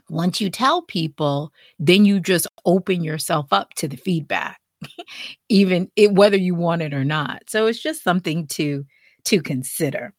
Once 0.10 0.42
you 0.42 0.50
tell 0.50 0.82
people, 0.84 1.52
then 1.78 2.06
you 2.06 2.20
just 2.20 2.48
open 2.66 3.04
yourself 3.04 3.48
up 3.52 3.74
to 3.76 3.88
the 3.88 3.98
feedback, 3.98 4.60
even 5.50 5.90
it, 5.96 6.14
whether 6.14 6.38
you 6.38 6.56
want 6.56 6.82
it 6.82 6.94
or 6.94 7.06
not. 7.06 7.44
So 7.50 7.68
it's 7.68 7.82
just 7.82 8.04
something 8.04 8.48
to 8.48 8.86
to 9.26 9.42
consider. 9.42 10.14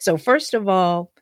So 0.00 0.16
first 0.18 0.54
of 0.54 0.68
all, 0.68 1.12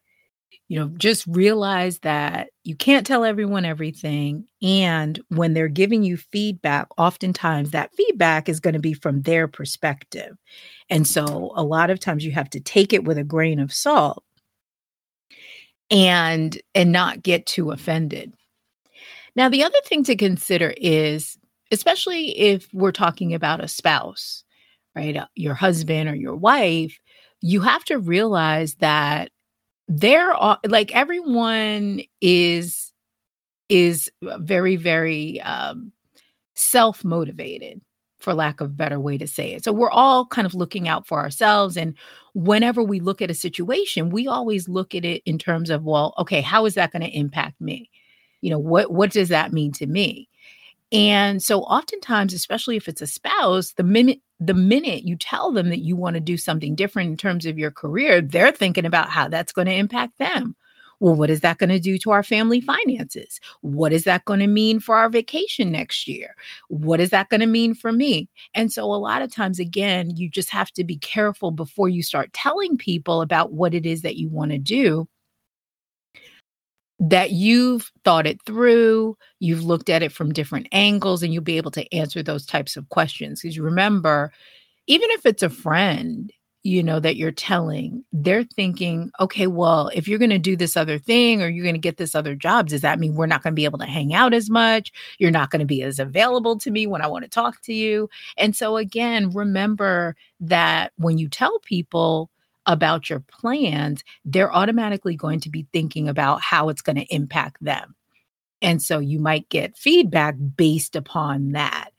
you 0.68 0.78
know, 0.78 0.88
just 0.96 1.26
realize 1.28 2.00
that 2.00 2.48
you 2.64 2.74
can't 2.74 3.06
tell 3.06 3.24
everyone 3.24 3.64
everything. 3.64 4.46
And 4.60 5.20
when 5.28 5.54
they're 5.54 5.68
giving 5.68 6.02
you 6.02 6.16
feedback, 6.16 6.88
oftentimes 6.98 7.70
that 7.70 7.94
feedback 7.94 8.48
is 8.48 8.58
going 8.58 8.74
to 8.74 8.80
be 8.80 8.92
from 8.92 9.22
their 9.22 9.46
perspective. 9.46 10.36
And 10.90 11.06
so 11.06 11.52
a 11.54 11.62
lot 11.62 11.90
of 11.90 12.00
times 12.00 12.24
you 12.24 12.32
have 12.32 12.50
to 12.50 12.60
take 12.60 12.92
it 12.92 13.04
with 13.04 13.16
a 13.16 13.24
grain 13.24 13.60
of 13.60 13.72
salt 13.72 14.24
and 15.88 16.60
and 16.74 16.90
not 16.90 17.22
get 17.22 17.46
too 17.46 17.70
offended. 17.70 18.32
Now 19.36 19.48
the 19.48 19.62
other 19.62 19.78
thing 19.84 20.02
to 20.04 20.16
consider 20.16 20.74
is 20.76 21.38
especially 21.70 22.36
if 22.38 22.68
we're 22.72 22.92
talking 22.92 23.34
about 23.34 23.62
a 23.62 23.68
spouse, 23.68 24.44
right? 24.96 25.16
Uh, 25.16 25.26
your 25.34 25.54
husband 25.54 26.08
or 26.08 26.14
your 26.14 26.36
wife, 26.36 26.98
you 27.40 27.60
have 27.60 27.84
to 27.84 27.98
realize 27.98 28.74
that 28.76 29.30
there 29.88 30.32
are 30.32 30.58
like 30.66 30.94
everyone 30.94 32.00
is 32.20 32.92
is 33.68 34.10
very 34.22 34.76
very 34.76 35.40
um 35.42 35.92
self 36.54 37.04
motivated 37.04 37.80
for 38.18 38.34
lack 38.34 38.60
of 38.60 38.76
better 38.76 38.98
way 38.98 39.18
to 39.18 39.26
say 39.26 39.52
it. 39.52 39.62
So 39.62 39.72
we're 39.72 39.90
all 39.90 40.26
kind 40.26 40.46
of 40.46 40.54
looking 40.54 40.88
out 40.88 41.06
for 41.06 41.18
ourselves 41.20 41.76
and 41.76 41.94
whenever 42.34 42.82
we 42.82 42.98
look 43.00 43.22
at 43.22 43.30
a 43.30 43.34
situation, 43.34 44.10
we 44.10 44.26
always 44.26 44.68
look 44.68 44.94
at 44.94 45.04
it 45.04 45.22
in 45.26 45.38
terms 45.38 45.70
of 45.70 45.84
well, 45.84 46.14
okay, 46.18 46.40
how 46.40 46.66
is 46.66 46.74
that 46.74 46.92
going 46.92 47.02
to 47.02 47.16
impact 47.16 47.60
me? 47.60 47.90
You 48.40 48.50
know, 48.50 48.58
what 48.58 48.90
what 48.92 49.12
does 49.12 49.28
that 49.28 49.52
mean 49.52 49.72
to 49.72 49.86
me? 49.86 50.28
And 50.96 51.42
so 51.42 51.60
oftentimes, 51.60 52.32
especially 52.32 52.76
if 52.76 52.88
it's 52.88 53.02
a 53.02 53.06
spouse, 53.06 53.74
the 53.74 53.82
minute 53.82 54.20
the 54.40 54.54
minute 54.54 55.04
you 55.04 55.14
tell 55.16 55.52
them 55.52 55.68
that 55.68 55.80
you 55.80 55.94
want 55.94 56.14
to 56.14 56.20
do 56.20 56.38
something 56.38 56.74
different 56.74 57.10
in 57.10 57.16
terms 57.18 57.44
of 57.44 57.58
your 57.58 57.70
career, 57.70 58.22
they're 58.22 58.52
thinking 58.52 58.86
about 58.86 59.10
how 59.10 59.28
that's 59.28 59.52
going 59.52 59.66
to 59.66 59.74
impact 59.74 60.16
them. 60.18 60.56
Well, 60.98 61.14
what 61.14 61.28
is 61.28 61.40
that 61.40 61.58
going 61.58 61.68
to 61.68 61.78
do 61.78 61.98
to 61.98 62.12
our 62.12 62.22
family 62.22 62.62
finances? 62.62 63.40
What 63.60 63.92
is 63.92 64.04
that 64.04 64.24
going 64.24 64.40
to 64.40 64.46
mean 64.46 64.80
for 64.80 64.96
our 64.96 65.10
vacation 65.10 65.70
next 65.70 66.08
year? 66.08 66.34
What 66.68 67.00
is 67.00 67.10
that 67.10 67.28
going 67.28 67.40
to 67.42 67.46
mean 67.46 67.74
for 67.74 67.92
me? 67.92 68.30
And 68.54 68.72
so, 68.72 68.84
a 68.84 68.96
lot 68.96 69.20
of 69.20 69.30
times, 69.30 69.58
again, 69.58 70.16
you 70.16 70.30
just 70.30 70.48
have 70.48 70.70
to 70.72 70.84
be 70.84 70.96
careful 70.96 71.50
before 71.50 71.90
you 71.90 72.02
start 72.02 72.32
telling 72.32 72.78
people 72.78 73.20
about 73.20 73.52
what 73.52 73.74
it 73.74 73.84
is 73.84 74.00
that 74.00 74.16
you 74.16 74.30
want 74.30 74.52
to 74.52 74.58
do 74.58 75.06
that 76.98 77.30
you've 77.32 77.92
thought 78.04 78.26
it 78.26 78.40
through, 78.46 79.16
you've 79.38 79.64
looked 79.64 79.90
at 79.90 80.02
it 80.02 80.12
from 80.12 80.32
different 80.32 80.68
angles, 80.72 81.22
and 81.22 81.32
you'll 81.32 81.42
be 81.42 81.58
able 81.58 81.70
to 81.72 81.94
answer 81.94 82.22
those 82.22 82.46
types 82.46 82.76
of 82.76 82.88
questions. 82.88 83.42
Because 83.42 83.58
remember, 83.58 84.32
even 84.86 85.10
if 85.10 85.26
it's 85.26 85.42
a 85.42 85.50
friend, 85.50 86.32
you 86.62 86.82
know, 86.82 86.98
that 86.98 87.14
you're 87.14 87.30
telling, 87.30 88.04
they're 88.12 88.42
thinking, 88.42 89.10
okay, 89.20 89.46
well, 89.46 89.88
if 89.94 90.08
you're 90.08 90.18
going 90.18 90.30
to 90.30 90.38
do 90.38 90.56
this 90.56 90.76
other 90.76 90.98
thing 90.98 91.40
or 91.40 91.48
you're 91.48 91.62
going 91.62 91.76
to 91.76 91.80
get 91.80 91.96
this 91.96 92.14
other 92.14 92.34
job, 92.34 92.68
does 92.68 92.80
that 92.80 92.98
mean 92.98 93.14
we're 93.14 93.26
not 93.26 93.42
going 93.42 93.52
to 93.52 93.56
be 93.56 93.64
able 93.64 93.78
to 93.78 93.86
hang 93.86 94.12
out 94.12 94.34
as 94.34 94.50
much? 94.50 94.90
You're 95.18 95.30
not 95.30 95.50
going 95.50 95.60
to 95.60 95.66
be 95.66 95.82
as 95.82 96.00
available 96.00 96.58
to 96.58 96.70
me 96.72 96.88
when 96.88 97.02
I 97.02 97.06
want 97.06 97.22
to 97.22 97.30
talk 97.30 97.60
to 97.62 97.72
you. 97.72 98.08
And 98.36 98.56
so, 98.56 98.78
again, 98.78 99.30
remember 99.30 100.16
that 100.40 100.92
when 100.96 101.18
you 101.18 101.28
tell 101.28 101.60
people, 101.60 102.30
about 102.66 103.08
your 103.08 103.20
plans, 103.20 104.02
they're 104.24 104.54
automatically 104.54 105.16
going 105.16 105.40
to 105.40 105.50
be 105.50 105.66
thinking 105.72 106.08
about 106.08 106.40
how 106.40 106.68
it's 106.68 106.82
going 106.82 106.96
to 106.96 107.14
impact 107.14 107.62
them. 107.62 107.94
And 108.62 108.82
so 108.82 108.98
you 108.98 109.18
might 109.18 109.48
get 109.48 109.76
feedback 109.76 110.34
based 110.56 110.96
upon 110.96 111.52
that. 111.52 111.90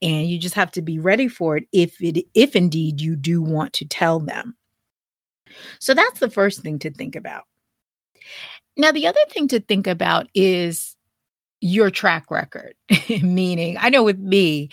And 0.00 0.28
you 0.28 0.38
just 0.38 0.54
have 0.54 0.70
to 0.72 0.82
be 0.82 0.98
ready 0.98 1.28
for 1.28 1.56
it 1.56 1.64
if 1.72 2.00
it 2.00 2.24
if 2.34 2.54
indeed 2.54 3.00
you 3.00 3.16
do 3.16 3.42
want 3.42 3.72
to 3.74 3.84
tell 3.84 4.20
them. 4.20 4.56
So 5.80 5.92
that's 5.92 6.20
the 6.20 6.30
first 6.30 6.60
thing 6.60 6.78
to 6.80 6.90
think 6.90 7.16
about. 7.16 7.44
Now 8.76 8.92
the 8.92 9.08
other 9.08 9.18
thing 9.30 9.48
to 9.48 9.60
think 9.60 9.88
about 9.88 10.28
is 10.34 10.96
your 11.60 11.90
track 11.90 12.30
record. 12.30 12.74
Meaning, 13.22 13.76
I 13.80 13.88
know 13.88 14.04
with 14.04 14.18
me, 14.18 14.70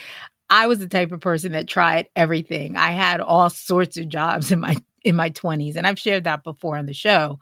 I 0.50 0.68
was 0.68 0.80
the 0.80 0.88
type 0.88 1.12
of 1.12 1.22
person 1.22 1.54
that 1.54 1.68
tried 1.68 2.08
everything. 2.16 2.78
I 2.78 2.92
had 2.92 3.20
all 3.20 3.50
sorts 3.50 3.98
of 3.98 4.10
jobs 4.10 4.52
in 4.52 4.60
my 4.60 4.78
in 5.06 5.16
my 5.16 5.30
20s. 5.30 5.76
And 5.78 5.88
I've 5.88 6.00
shared 6.00 6.26
that 6.26 6.44
before 6.44 6.76
on 6.76 6.88
the 6.88 6.94
show. 6.94 7.40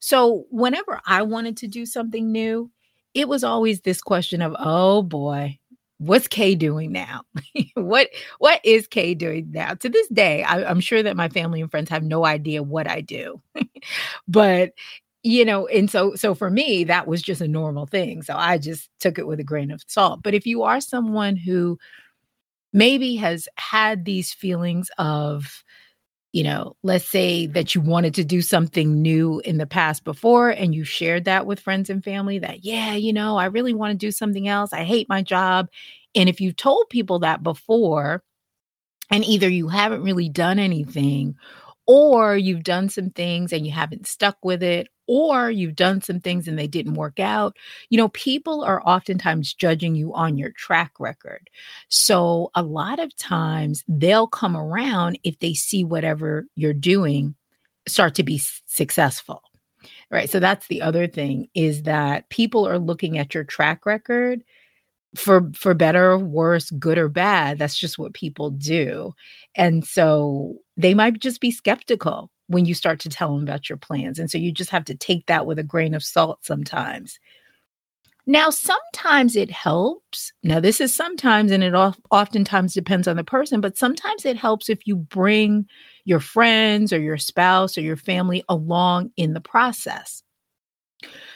So 0.00 0.46
whenever 0.50 1.00
I 1.06 1.22
wanted 1.22 1.56
to 1.58 1.68
do 1.68 1.86
something 1.86 2.32
new, 2.32 2.70
it 3.14 3.28
was 3.28 3.44
always 3.44 3.82
this 3.82 4.00
question 4.00 4.42
of, 4.42 4.56
oh 4.58 5.02
boy, 5.02 5.58
what's 5.98 6.26
Kay 6.26 6.56
doing 6.56 6.90
now? 6.90 7.22
what 7.74 8.08
what 8.38 8.60
is 8.64 8.88
Kay 8.88 9.14
doing 9.14 9.50
now? 9.52 9.74
To 9.74 9.88
this 9.88 10.08
day, 10.08 10.42
I, 10.42 10.64
I'm 10.64 10.80
sure 10.80 11.02
that 11.02 11.16
my 11.16 11.28
family 11.28 11.60
and 11.60 11.70
friends 11.70 11.90
have 11.90 12.02
no 12.02 12.24
idea 12.24 12.62
what 12.62 12.88
I 12.88 13.02
do. 13.02 13.40
but 14.26 14.72
you 15.24 15.44
know 15.44 15.68
and 15.68 15.88
so 15.88 16.16
so 16.16 16.34
for 16.34 16.50
me 16.50 16.82
that 16.82 17.06
was 17.06 17.22
just 17.22 17.40
a 17.40 17.46
normal 17.46 17.86
thing 17.86 18.22
so 18.22 18.34
i 18.36 18.58
just 18.58 18.90
took 18.98 19.20
it 19.20 19.26
with 19.28 19.38
a 19.38 19.44
grain 19.44 19.70
of 19.70 19.80
salt 19.86 20.20
but 20.20 20.34
if 20.34 20.44
you 20.46 20.64
are 20.64 20.80
someone 20.80 21.36
who 21.36 21.78
maybe 22.72 23.14
has 23.14 23.48
had 23.56 24.04
these 24.04 24.32
feelings 24.32 24.90
of 24.98 25.62
you 26.32 26.42
know, 26.42 26.76
let's 26.82 27.04
say 27.04 27.46
that 27.46 27.74
you 27.74 27.80
wanted 27.82 28.14
to 28.14 28.24
do 28.24 28.40
something 28.40 29.02
new 29.02 29.40
in 29.44 29.58
the 29.58 29.66
past 29.66 30.02
before 30.02 30.48
and 30.48 30.74
you 30.74 30.82
shared 30.82 31.26
that 31.26 31.46
with 31.46 31.60
friends 31.60 31.90
and 31.90 32.02
family 32.02 32.38
that, 32.38 32.64
yeah, 32.64 32.94
you 32.94 33.12
know, 33.12 33.36
I 33.36 33.46
really 33.46 33.74
want 33.74 33.92
to 33.92 34.06
do 34.06 34.10
something 34.10 34.48
else. 34.48 34.72
I 34.72 34.84
hate 34.84 35.10
my 35.10 35.22
job. 35.22 35.68
And 36.14 36.30
if 36.30 36.40
you 36.40 36.52
told 36.52 36.88
people 36.88 37.18
that 37.20 37.42
before, 37.42 38.22
and 39.10 39.24
either 39.24 39.48
you 39.48 39.68
haven't 39.68 40.02
really 40.02 40.30
done 40.30 40.58
anything 40.58 41.36
or 41.86 42.36
you've 42.36 42.64
done 42.64 42.88
some 42.88 43.10
things 43.10 43.52
and 43.52 43.66
you 43.66 43.72
haven't 43.72 44.06
stuck 44.06 44.36
with 44.42 44.62
it, 44.62 44.88
or 45.06 45.50
you've 45.50 45.74
done 45.76 46.00
some 46.00 46.20
things 46.20 46.46
and 46.48 46.58
they 46.58 46.66
didn't 46.66 46.94
work 46.94 47.20
out. 47.20 47.56
You 47.90 47.98
know, 47.98 48.08
people 48.10 48.62
are 48.62 48.82
oftentimes 48.86 49.52
judging 49.52 49.94
you 49.94 50.14
on 50.14 50.38
your 50.38 50.50
track 50.52 50.92
record. 50.98 51.50
So 51.88 52.50
a 52.54 52.62
lot 52.62 52.98
of 52.98 53.14
times 53.16 53.84
they'll 53.88 54.28
come 54.28 54.56
around 54.56 55.18
if 55.24 55.38
they 55.40 55.54
see 55.54 55.84
whatever 55.84 56.46
you're 56.54 56.72
doing 56.72 57.34
start 57.86 58.14
to 58.14 58.22
be 58.22 58.40
successful. 58.66 59.42
Right. 60.10 60.30
So 60.30 60.38
that's 60.38 60.68
the 60.68 60.82
other 60.82 61.08
thing 61.08 61.48
is 61.54 61.82
that 61.82 62.28
people 62.28 62.68
are 62.68 62.78
looking 62.78 63.18
at 63.18 63.34
your 63.34 63.44
track 63.44 63.84
record 63.86 64.44
for 65.14 65.50
for 65.54 65.74
better 65.74 66.12
or 66.12 66.18
worse 66.18 66.70
good 66.72 66.96
or 66.96 67.08
bad 67.08 67.58
that's 67.58 67.76
just 67.78 67.98
what 67.98 68.14
people 68.14 68.50
do. 68.50 69.12
And 69.54 69.86
so 69.86 70.56
they 70.76 70.94
might 70.94 71.18
just 71.18 71.40
be 71.40 71.50
skeptical 71.50 72.30
when 72.46 72.64
you 72.64 72.74
start 72.74 73.00
to 73.00 73.08
tell 73.08 73.34
them 73.34 73.42
about 73.42 73.68
your 73.68 73.78
plans 73.78 74.18
and 74.18 74.30
so 74.30 74.38
you 74.38 74.52
just 74.52 74.70
have 74.70 74.84
to 74.86 74.94
take 74.94 75.26
that 75.26 75.46
with 75.46 75.58
a 75.58 75.64
grain 75.64 75.94
of 75.94 76.04
salt 76.04 76.44
sometimes. 76.44 77.18
Now 78.24 78.50
sometimes 78.50 79.34
it 79.34 79.50
helps. 79.50 80.32
Now 80.44 80.60
this 80.60 80.80
is 80.80 80.94
sometimes 80.94 81.50
and 81.50 81.64
it 81.64 81.74
oftentimes 81.74 82.72
depends 82.72 83.06
on 83.06 83.16
the 83.16 83.24
person 83.24 83.60
but 83.60 83.76
sometimes 83.76 84.24
it 84.24 84.36
helps 84.36 84.70
if 84.70 84.86
you 84.86 84.96
bring 84.96 85.66
your 86.04 86.20
friends 86.20 86.92
or 86.92 87.00
your 87.00 87.18
spouse 87.18 87.76
or 87.76 87.82
your 87.82 87.96
family 87.96 88.42
along 88.48 89.10
in 89.16 89.34
the 89.34 89.40
process 89.40 90.22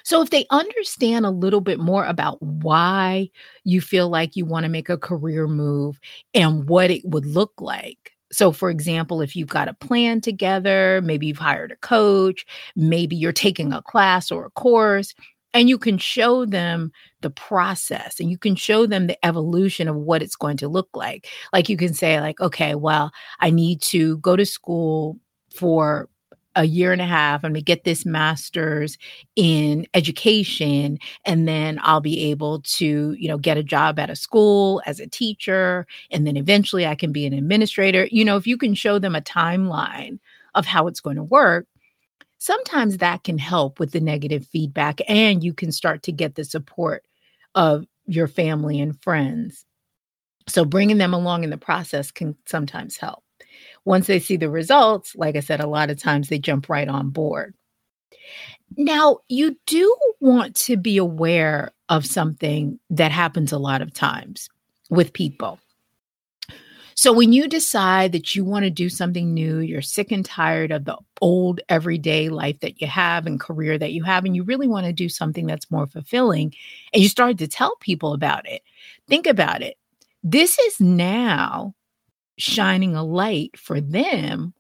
so, 0.03 0.23
if 0.23 0.31
they 0.31 0.47
understand 0.51 1.27
a 1.27 1.31
little 1.31 1.61
bit 1.61 1.79
more 1.79 2.05
about 2.05 2.41
why 2.43 3.29
you 3.65 3.81
feel 3.81 4.09
like 4.09 4.37
you 4.37 4.45
want 4.45 4.65
to 4.65 4.71
make 4.71 4.89
a 4.89 4.99
career 4.99 5.47
move 5.47 5.99
and 6.35 6.69
what 6.69 6.91
it 6.91 7.03
would 7.05 7.27
look 7.27 7.53
like. 7.61 8.13
So, 8.33 8.53
for 8.53 8.71
example, 8.71 9.21
if 9.21 9.37
you've 9.37 9.49
got 9.49 9.69
a 9.69 9.75
plan 9.75 10.21
together, 10.21 11.01
maybe 11.03 11.27
you've 11.27 11.39
hired 11.39 11.73
a 11.73 11.77
coach, 11.77 12.45
maybe 12.75 13.17
you're 13.17 13.33
taking 13.33 13.73
a 13.73 13.83
class 13.83 14.31
or 14.31 14.47
a 14.47 14.51
course, 14.51 15.15
and 15.55 15.69
you 15.69 15.79
can 15.79 15.97
show 15.97 16.45
them 16.45 16.93
the 17.23 17.31
process 17.31 18.21
and 18.21 18.31
you 18.31 18.37
can 18.37 18.57
show 18.57 18.87
them 18.87 19.07
the 19.07 19.25
evolution 19.25 19.89
of 19.89 19.97
what 19.97 20.23
it's 20.23 20.37
going 20.37 20.57
to 20.59 20.69
look 20.69 20.89
like. 20.95 21.29
Like 21.53 21.69
you 21.69 21.77
can 21.77 21.95
say, 21.95 22.21
like, 22.21 22.41
okay, 22.41 22.75
well, 22.75 23.11
I 23.41 23.51
need 23.51 23.81
to 23.83 24.19
go 24.19 24.37
to 24.37 24.45
school 24.45 25.19
for 25.55 26.09
a 26.57 26.65
year 26.65 26.93
and 26.93 27.03
a 27.03 27.07
half. 27.07 27.45
I'm 27.45 27.53
going 27.53 27.61
to 27.61 27.65
get 27.65 27.85
this 27.85 28.05
master's 28.05 28.99
in 29.37 29.87
education, 29.95 30.99
and 31.25 31.47
then 31.47 31.79
I'll 31.83 32.01
be 32.01 32.31
able 32.31 32.63
to, 32.63 33.13
you 33.13 33.29
know, 33.29 33.39
get 33.39 33.59
a 33.59 33.63
job 33.63 33.99
at 33.99 34.11
a 34.11 34.17
school 34.17 34.83
as 34.87 34.99
a 34.99 35.07
teacher, 35.07 35.87
and 36.11 36.27
then 36.27 36.37
eventually 36.37 36.87
I 36.87 36.95
can 36.95 37.13
be 37.13 37.27
an 37.27 37.33
administrator. 37.33 38.09
You 38.11 38.25
know, 38.25 38.37
if 38.37 38.47
you 38.47 38.57
can 38.57 38.75
show 38.75 38.99
them 38.99 39.15
a 39.15 39.21
timeline 39.21 40.19
of 40.55 40.67
how 40.67 40.89
it's 40.89 41.01
going 41.01 41.17
to 41.17 41.23
work, 41.23 41.67
sometimes 42.39 42.97
that 42.97 43.23
can 43.23 43.39
help 43.39 43.79
with 43.79 43.93
the 43.93 44.01
negative 44.01 44.47
feedback, 44.47 45.01
and 45.07 45.45
you 45.45 45.53
can 45.53 45.71
start 45.71 46.03
to 46.05 46.13
get 46.13 46.35
the 46.35 46.45
support 46.45 47.05
of 47.55 47.85
your 48.07 48.29
family 48.29 48.81
and 48.81 49.01
friends. 49.03 49.65
So 50.49 50.65
bringing 50.65 50.99
them 50.99 51.13
along 51.13 51.45
in 51.45 51.51
the 51.51 51.59
process 51.59 52.11
can 52.11 52.37
sometimes 52.47 52.97
help 52.97 53.25
once 53.87 54.09
they 54.09 54.19
see 54.19 54.37
the 54.37 54.51
results, 54.51 55.15
like 55.15 55.37
I 55.37 55.41
said, 55.41 55.61
a 55.61 55.69
lot 55.69 55.91
of 55.91 55.99
times 55.99 56.29
they 56.29 56.39
jump 56.39 56.69
right 56.69 56.89
on 56.89 57.09
board. 57.11 57.55
Now, 58.77 59.19
you 59.29 59.57
do 59.67 59.97
want 60.21 60.57
to 60.57 60.77
be 60.77 60.97
aware 60.97 61.71
of 61.89 62.05
something 62.05 62.81
that 62.91 63.13
happens 63.13 63.53
a 63.53 63.59
lot 63.59 63.81
of 63.81 63.95
times 63.95 64.49
with 64.91 65.13
people. 65.13 65.61
So, 66.97 67.13
when 67.13 67.33
you 67.33 67.47
decide 67.47 68.11
that 68.13 68.35
you 68.35 68.45
want 68.45 68.65
to 68.65 68.71
do 68.71 68.89
something 68.89 69.33
new, 69.33 69.61
you're 69.61 69.83
sick 69.83 70.11
and 70.11 70.25
tired 70.25 70.73
of 70.73 70.85
the 70.85 70.97
old 71.21 71.61
everyday 71.69 72.29
life 72.29 72.59
that 72.61 72.81
you 72.81 72.89
have 72.89 73.27
and 73.27 73.39
career 73.39 73.79
that 73.79 73.93
you 73.93 74.03
have, 74.03 74.25
and 74.25 74.35
you 74.35 74.43
really 74.43 74.67
want 74.67 74.87
to 74.87 74.93
do 74.93 75.09
something 75.09 75.47
that's 75.47 75.71
more 75.71 75.87
fulfilling, 75.87 76.53
and 76.93 77.03
you 77.03 77.09
start 77.09 77.39
to 77.39 77.47
tell 77.47 77.77
people 77.77 78.15
about 78.15 78.49
it, 78.49 78.63
think 79.07 79.29
about 79.29 79.63
it. 79.63 79.77
This 80.25 80.59
is 80.59 80.81
now 80.81 81.75
shining 82.39 82.95
a 82.95 83.05
light 83.05 83.59
for 83.59 83.81
them 83.81 84.55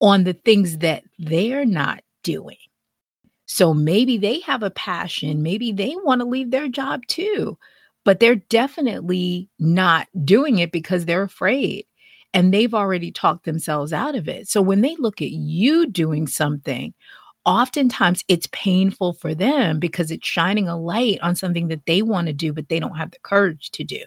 on 0.00 0.24
the 0.24 0.34
things 0.34 0.78
that 0.78 1.04
they're 1.18 1.64
not 1.64 2.02
doing. 2.22 2.56
So 3.46 3.74
maybe 3.74 4.18
they 4.18 4.40
have 4.40 4.62
a 4.62 4.70
passion, 4.70 5.42
maybe 5.42 5.72
they 5.72 5.94
want 5.96 6.20
to 6.20 6.26
leave 6.26 6.50
their 6.50 6.68
job 6.68 7.06
too, 7.06 7.58
but 8.04 8.20
they're 8.20 8.36
definitely 8.36 9.48
not 9.58 10.08
doing 10.24 10.58
it 10.58 10.72
because 10.72 11.04
they're 11.04 11.22
afraid 11.22 11.86
and 12.32 12.52
they've 12.52 12.74
already 12.74 13.12
talked 13.12 13.44
themselves 13.44 13.92
out 13.92 14.16
of 14.16 14.28
it. 14.28 14.48
So 14.48 14.60
when 14.60 14.80
they 14.80 14.96
look 14.96 15.22
at 15.22 15.30
you 15.30 15.86
doing 15.86 16.26
something, 16.26 16.94
oftentimes 17.44 18.24
it's 18.28 18.48
painful 18.50 19.12
for 19.14 19.34
them 19.34 19.78
because 19.78 20.10
it's 20.10 20.26
shining 20.26 20.68
a 20.68 20.76
light 20.78 21.20
on 21.20 21.36
something 21.36 21.68
that 21.68 21.86
they 21.86 22.02
want 22.02 22.26
to 22.26 22.32
do, 22.32 22.52
but 22.52 22.68
they 22.68 22.80
don't 22.80 22.96
have 22.96 23.10
the 23.10 23.18
courage 23.22 23.70
to 23.72 23.84
do. 23.84 24.04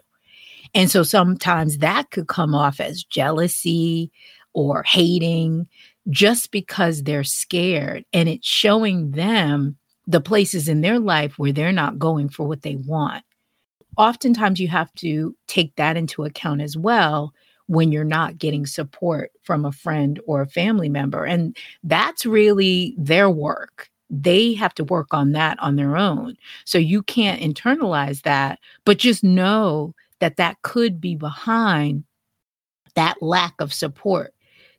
And 0.77 0.91
so 0.91 1.01
sometimes 1.01 1.79
that 1.79 2.11
could 2.11 2.27
come 2.27 2.53
off 2.53 2.79
as 2.79 3.03
jealousy 3.03 4.11
or 4.53 4.83
hating 4.83 5.67
just 6.11 6.51
because 6.51 7.01
they're 7.01 7.23
scared 7.23 8.05
and 8.13 8.29
it's 8.29 8.47
showing 8.47 9.09
them 9.09 9.75
the 10.05 10.21
places 10.21 10.69
in 10.69 10.81
their 10.81 10.99
life 10.99 11.39
where 11.39 11.51
they're 11.51 11.71
not 11.71 11.97
going 11.97 12.29
for 12.29 12.47
what 12.47 12.61
they 12.61 12.75
want. 12.75 13.23
Oftentimes, 13.97 14.59
you 14.59 14.67
have 14.67 14.93
to 14.97 15.35
take 15.47 15.75
that 15.77 15.97
into 15.97 16.25
account 16.25 16.61
as 16.61 16.77
well 16.77 17.33
when 17.65 17.91
you're 17.91 18.03
not 18.03 18.37
getting 18.37 18.67
support 18.67 19.31
from 19.41 19.65
a 19.65 19.71
friend 19.71 20.19
or 20.27 20.43
a 20.43 20.47
family 20.47 20.89
member. 20.89 21.25
And 21.25 21.57
that's 21.83 22.23
really 22.23 22.93
their 22.99 23.31
work. 23.31 23.89
They 24.11 24.53
have 24.53 24.75
to 24.75 24.83
work 24.83 25.07
on 25.11 25.31
that 25.31 25.57
on 25.59 25.75
their 25.75 25.97
own. 25.97 26.37
So 26.65 26.77
you 26.77 27.01
can't 27.01 27.41
internalize 27.41 28.21
that, 28.21 28.59
but 28.85 28.99
just 28.99 29.23
know 29.23 29.95
that 30.19 30.37
that 30.37 30.61
could 30.61 30.99
be 30.99 31.15
behind 31.15 32.03
that 32.95 33.21
lack 33.21 33.53
of 33.59 33.73
support 33.73 34.33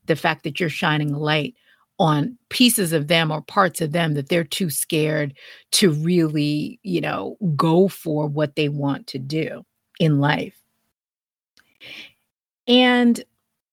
the 0.06 0.16
fact 0.16 0.42
that 0.44 0.58
you're 0.58 0.68
shining 0.68 1.12
a 1.12 1.18
light 1.18 1.54
on 1.98 2.36
pieces 2.48 2.92
of 2.92 3.08
them 3.08 3.30
or 3.30 3.40
parts 3.42 3.80
of 3.80 3.92
them 3.92 4.14
that 4.14 4.28
they're 4.28 4.44
too 4.44 4.70
scared 4.70 5.34
to 5.72 5.90
really, 5.90 6.78
you 6.82 7.00
know, 7.00 7.36
go 7.56 7.88
for 7.88 8.26
what 8.26 8.56
they 8.56 8.68
want 8.68 9.06
to 9.06 9.18
do 9.18 9.64
in 9.98 10.20
life. 10.20 10.60
And 12.66 13.22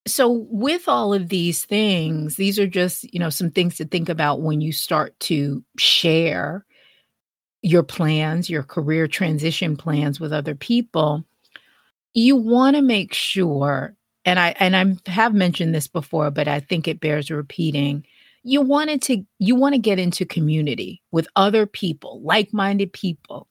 so 0.08 0.46
with 0.50 0.88
all 0.88 1.14
of 1.14 1.30
these 1.30 1.66
things, 1.66 2.36
these 2.36 2.60
are 2.60 2.68
just, 2.68 3.12
you 3.14 3.20
know, 3.20 3.30
some 3.30 3.52
things 3.52 3.76
to 3.78 3.86
think 3.86 4.10
about 4.10 4.42
when 4.42 4.62
you 4.62 4.72
start 4.72 5.20
to 5.22 5.64
share 5.78 6.66
your 7.62 7.84
plans, 7.84 8.50
your 8.50 8.64
career 8.64 9.08
transition 9.08 9.76
plans 9.76 10.20
with 10.20 10.32
other 10.32 10.56
people. 10.56 11.26
You 12.16 12.36
want 12.36 12.76
to 12.76 12.82
make 12.82 13.14
sure 13.14 13.96
and 14.26 14.40
I 14.40 14.56
and 14.60 14.76
I 14.76 15.10
have 15.10 15.34
mentioned 15.34 15.74
this 15.74 15.88
before, 15.88 16.32
but 16.32 16.48
I 16.48 16.60
think 16.60 16.88
it 16.88 17.00
bears 17.00 17.30
repeating. 17.30 18.06
You 18.44 18.62
wanted 18.62 19.02
to 19.04 19.24
you 19.40 19.56
want 19.56 19.76
to 19.76 19.80
get 19.80 20.00
into 20.00 20.26
community 20.26 21.02
with 21.12 21.28
other 21.36 21.66
people, 21.66 22.22
like-minded 22.24 22.92
people. 22.92 23.48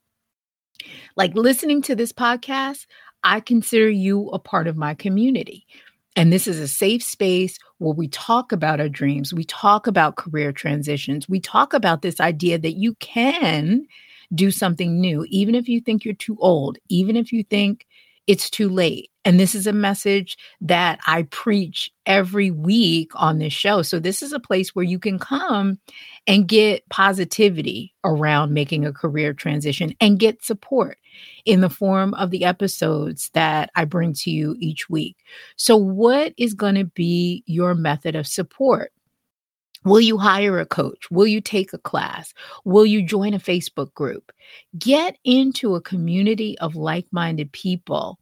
Like 1.16 1.34
listening 1.34 1.80
to 1.82 1.94
this 1.94 2.12
podcast, 2.12 2.86
I 3.22 3.40
consider 3.40 3.88
you 3.88 4.28
a 4.30 4.38
part 4.38 4.66
of 4.66 4.76
my 4.76 4.94
community. 4.94 5.66
And 6.16 6.32
this 6.32 6.46
is 6.46 6.60
a 6.60 6.68
safe 6.68 7.02
space 7.02 7.58
where 7.78 7.94
we 7.94 8.08
talk 8.08 8.52
about 8.52 8.80
our 8.80 8.88
dreams, 8.88 9.34
we 9.34 9.44
talk 9.44 9.86
about 9.86 10.16
career 10.16 10.52
transitions, 10.52 11.28
we 11.28 11.40
talk 11.40 11.72
about 11.72 12.02
this 12.02 12.20
idea 12.20 12.58
that 12.58 12.76
you 12.76 12.94
can 12.96 13.86
do 14.34 14.50
something 14.50 15.00
new, 15.00 15.26
even 15.28 15.54
if 15.54 15.68
you 15.68 15.80
think 15.80 16.04
you're 16.04 16.14
too 16.14 16.36
old, 16.40 16.78
even 16.88 17.16
if 17.16 17.32
you 17.32 17.42
think 17.44 17.86
it's 18.26 18.48
too 18.48 18.68
late. 18.68 19.10
And 19.26 19.40
this 19.40 19.54
is 19.54 19.66
a 19.66 19.72
message 19.72 20.36
that 20.60 20.98
I 21.06 21.22
preach 21.24 21.90
every 22.04 22.50
week 22.50 23.10
on 23.14 23.38
this 23.38 23.54
show. 23.54 23.80
So, 23.82 23.98
this 23.98 24.22
is 24.22 24.32
a 24.32 24.40
place 24.40 24.74
where 24.74 24.84
you 24.84 24.98
can 24.98 25.18
come 25.18 25.78
and 26.26 26.46
get 26.46 26.86
positivity 26.90 27.94
around 28.04 28.52
making 28.52 28.84
a 28.84 28.92
career 28.92 29.32
transition 29.32 29.94
and 30.00 30.18
get 30.18 30.44
support 30.44 30.98
in 31.46 31.62
the 31.62 31.70
form 31.70 32.12
of 32.14 32.30
the 32.30 32.44
episodes 32.44 33.30
that 33.32 33.70
I 33.76 33.86
bring 33.86 34.12
to 34.14 34.30
you 34.30 34.56
each 34.58 34.90
week. 34.90 35.16
So, 35.56 35.76
what 35.76 36.34
is 36.36 36.52
going 36.52 36.74
to 36.74 36.84
be 36.84 37.42
your 37.46 37.74
method 37.74 38.16
of 38.16 38.26
support? 38.26 38.92
Will 39.84 40.00
you 40.00 40.16
hire 40.16 40.58
a 40.58 40.66
coach? 40.66 41.10
Will 41.10 41.26
you 41.26 41.40
take 41.40 41.72
a 41.72 41.78
class? 41.78 42.32
Will 42.64 42.86
you 42.86 43.02
join 43.02 43.34
a 43.34 43.38
Facebook 43.38 43.92
group? 43.94 44.32
Get 44.78 45.18
into 45.24 45.74
a 45.74 45.80
community 45.80 46.58
of 46.58 46.74
like 46.74 47.06
minded 47.10 47.52
people 47.52 48.18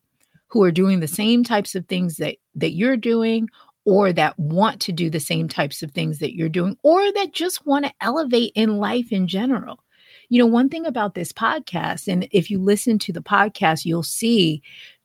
who 0.48 0.62
are 0.62 0.72
doing 0.72 1.00
the 1.00 1.08
same 1.08 1.44
types 1.44 1.74
of 1.74 1.86
things 1.86 2.16
that 2.16 2.36
that 2.54 2.72
you're 2.72 2.96
doing 2.96 3.48
or 3.84 4.12
that 4.12 4.38
want 4.38 4.80
to 4.80 4.92
do 4.92 5.08
the 5.08 5.20
same 5.20 5.48
types 5.48 5.82
of 5.82 5.90
things 5.92 6.18
that 6.18 6.34
you're 6.34 6.48
doing 6.48 6.76
or 6.82 7.12
that 7.12 7.32
just 7.32 7.64
want 7.66 7.84
to 7.84 7.92
elevate 8.00 8.52
in 8.54 8.76
life 8.76 9.10
in 9.12 9.26
general. 9.26 9.82
You 10.28 10.38
know, 10.38 10.46
one 10.46 10.68
thing 10.68 10.86
about 10.86 11.14
this 11.14 11.32
podcast 11.32 12.08
and 12.08 12.28
if 12.32 12.50
you 12.50 12.58
listen 12.58 12.98
to 13.00 13.12
the 13.12 13.22
podcast 13.22 13.84
you'll 13.84 14.02
see 14.02 14.62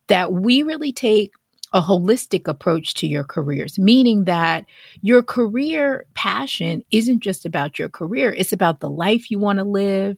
that 0.08 0.34
we 0.34 0.64
really 0.64 0.92
take 0.92 1.32
a 1.74 1.82
holistic 1.82 2.48
approach 2.48 2.94
to 2.96 3.08
your 3.08 3.24
careers, 3.24 3.78
meaning 3.78 4.24
that 4.24 4.66
your 5.02 5.22
career 5.22 6.06
passion 6.14 6.84
isn't 6.92 7.20
just 7.20 7.46
about 7.46 7.78
your 7.78 7.90
career, 7.90 8.34
it's 8.34 8.54
about 8.54 8.80
the 8.80 8.90
life 8.90 9.30
you 9.30 9.38
want 9.38 9.60
to 9.60 9.66
live, 9.66 10.18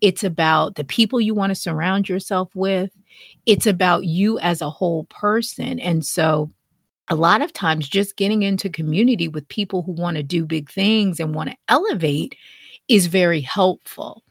it's 0.00 0.24
about 0.24 0.76
the 0.76 0.84
people 0.84 1.20
you 1.20 1.34
want 1.34 1.50
to 1.50 1.54
surround 1.54 2.08
yourself 2.08 2.48
with. 2.54 2.90
It's 3.46 3.66
about 3.66 4.04
you 4.04 4.38
as 4.38 4.60
a 4.60 4.70
whole 4.70 5.04
person. 5.04 5.78
And 5.80 6.04
so, 6.04 6.50
a 7.10 7.14
lot 7.14 7.40
of 7.40 7.52
times, 7.52 7.88
just 7.88 8.16
getting 8.16 8.42
into 8.42 8.68
community 8.68 9.28
with 9.28 9.48
people 9.48 9.82
who 9.82 9.92
want 9.92 10.18
to 10.18 10.22
do 10.22 10.44
big 10.44 10.70
things 10.70 11.18
and 11.18 11.34
want 11.34 11.50
to 11.50 11.56
elevate 11.68 12.36
is 12.88 13.06
very 13.06 13.40
helpful. 13.40 14.22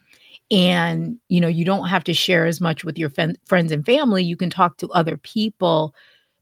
And, 0.52 1.18
you 1.28 1.42
know, 1.42 1.48
you 1.48 1.66
don't 1.66 1.88
have 1.88 2.04
to 2.06 2.14
share 2.14 2.46
as 2.46 2.62
much 2.62 2.84
with 2.84 2.98
your 2.98 3.12
f- 3.18 3.36
friends 3.46 3.72
and 3.72 3.86
family. 3.86 4.24
You 4.24 4.38
can 4.38 4.50
talk 4.50 4.78
to 4.78 4.90
other 4.92 5.18
people 5.18 5.94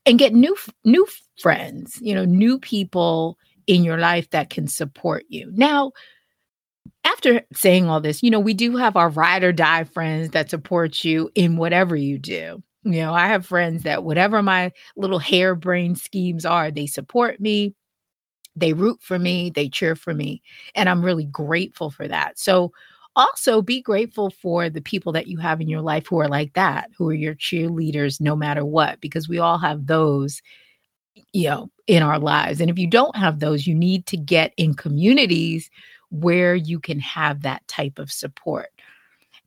and 0.05 0.19
get 0.19 0.33
new 0.33 0.55
new 0.83 1.07
friends, 1.39 1.99
you 2.01 2.13
know, 2.13 2.25
new 2.25 2.59
people 2.59 3.37
in 3.67 3.83
your 3.83 3.97
life 3.97 4.29
that 4.29 4.49
can 4.49 4.67
support 4.67 5.25
you. 5.29 5.51
Now, 5.53 5.91
after 7.03 7.41
saying 7.53 7.87
all 7.87 7.99
this, 8.01 8.23
you 8.23 8.29
know, 8.29 8.39
we 8.39 8.53
do 8.53 8.75
have 8.77 8.95
our 8.95 9.09
ride 9.09 9.43
or 9.43 9.51
die 9.51 9.83
friends 9.83 10.29
that 10.31 10.49
support 10.49 11.03
you 11.03 11.29
in 11.35 11.57
whatever 11.57 11.95
you 11.95 12.17
do. 12.17 12.61
You 12.83 13.01
know, 13.01 13.13
I 13.13 13.27
have 13.27 13.45
friends 13.45 13.83
that 13.83 14.03
whatever 14.03 14.43
my 14.43 14.71
little 14.95 15.19
harebrained 15.19 15.99
schemes 15.99 16.45
are, 16.45 16.69
they 16.69 16.85
support 16.85 17.39
me, 17.39 17.73
they 18.55 18.73
root 18.73 18.99
for 19.01 19.17
me, 19.17 19.49
they 19.49 19.69
cheer 19.69 19.95
for 19.95 20.13
me. 20.13 20.41
And 20.75 20.87
I'm 20.87 21.03
really 21.03 21.25
grateful 21.25 21.89
for 21.89 22.07
that. 22.07 22.37
So, 22.37 22.71
also 23.15 23.61
be 23.61 23.81
grateful 23.81 24.29
for 24.29 24.69
the 24.69 24.81
people 24.81 25.11
that 25.13 25.27
you 25.27 25.37
have 25.37 25.61
in 25.61 25.69
your 25.69 25.81
life 25.81 26.05
who 26.07 26.19
are 26.19 26.27
like 26.27 26.53
that, 26.53 26.89
who 26.97 27.09
are 27.09 27.13
your 27.13 27.35
cheerleaders 27.35 28.19
no 28.19 28.35
matter 28.35 28.65
what, 28.65 28.99
because 29.01 29.29
we 29.29 29.39
all 29.39 29.57
have 29.57 29.87
those, 29.87 30.41
you 31.33 31.49
know, 31.49 31.69
in 31.87 32.03
our 32.03 32.19
lives. 32.19 32.59
And 32.59 32.69
if 32.69 32.77
you 32.77 32.87
don't 32.87 33.15
have 33.15 33.39
those, 33.39 33.67
you 33.67 33.75
need 33.75 34.05
to 34.07 34.17
get 34.17 34.53
in 34.57 34.73
communities 34.73 35.69
where 36.09 36.55
you 36.55 36.79
can 36.79 36.99
have 36.99 37.41
that 37.41 37.67
type 37.67 37.99
of 37.99 38.11
support. 38.11 38.69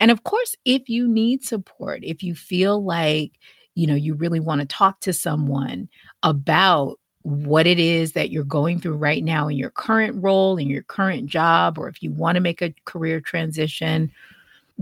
And 0.01 0.11
of 0.11 0.25
course, 0.25 0.55
if 0.65 0.89
you 0.89 1.09
need 1.09 1.45
support, 1.45 2.01
if 2.03 2.23
you 2.23 2.35
feel 2.35 2.85
like, 2.85 3.33
you 3.75 3.87
know, 3.87 3.95
you 3.95 4.15
really 4.15 4.41
want 4.41 4.61
to 4.61 4.67
talk 4.67 5.01
to 5.01 5.13
someone 5.13 5.89
about 6.23 6.99
what 7.29 7.67
it 7.67 7.79
is 7.79 8.13
that 8.13 8.31
you're 8.31 8.43
going 8.43 8.81
through 8.81 8.97
right 8.97 9.23
now 9.23 9.49
in 9.49 9.57
your 9.59 9.69
current 9.69 10.23
role, 10.23 10.57
in 10.57 10.71
your 10.71 10.83
current 10.85 11.27
job, 11.27 11.79
or 11.79 11.87
if 11.87 12.03
you 12.03 12.11
want 12.11 12.37
to 12.37 12.41
make 12.41 12.63
a 12.63 12.75
career 12.87 13.21
transition, 13.21 14.11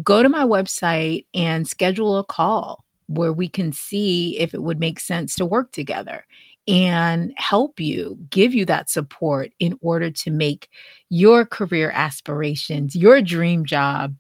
go 0.05 0.23
to 0.23 0.29
my 0.29 0.45
website 0.45 1.27
and 1.35 1.67
schedule 1.67 2.19
a 2.19 2.25
call 2.25 2.85
where 3.09 3.33
we 3.33 3.49
can 3.49 3.73
see 3.73 4.39
if 4.39 4.55
it 4.55 4.63
would 4.63 4.79
make 4.79 5.01
sense 5.01 5.35
to 5.35 5.45
work 5.45 5.73
together 5.73 6.25
and 6.69 7.33
help 7.37 7.81
you, 7.81 8.17
give 8.31 8.55
you 8.55 8.65
that 8.65 8.91
support 8.91 9.51
in 9.59 9.77
order 9.81 10.11
to 10.11 10.31
make 10.31 10.69
your 11.09 11.45
career 11.45 11.91
aspirations, 11.91 12.95
your 12.95 13.21
dream 13.23 13.65
job, 13.65 14.15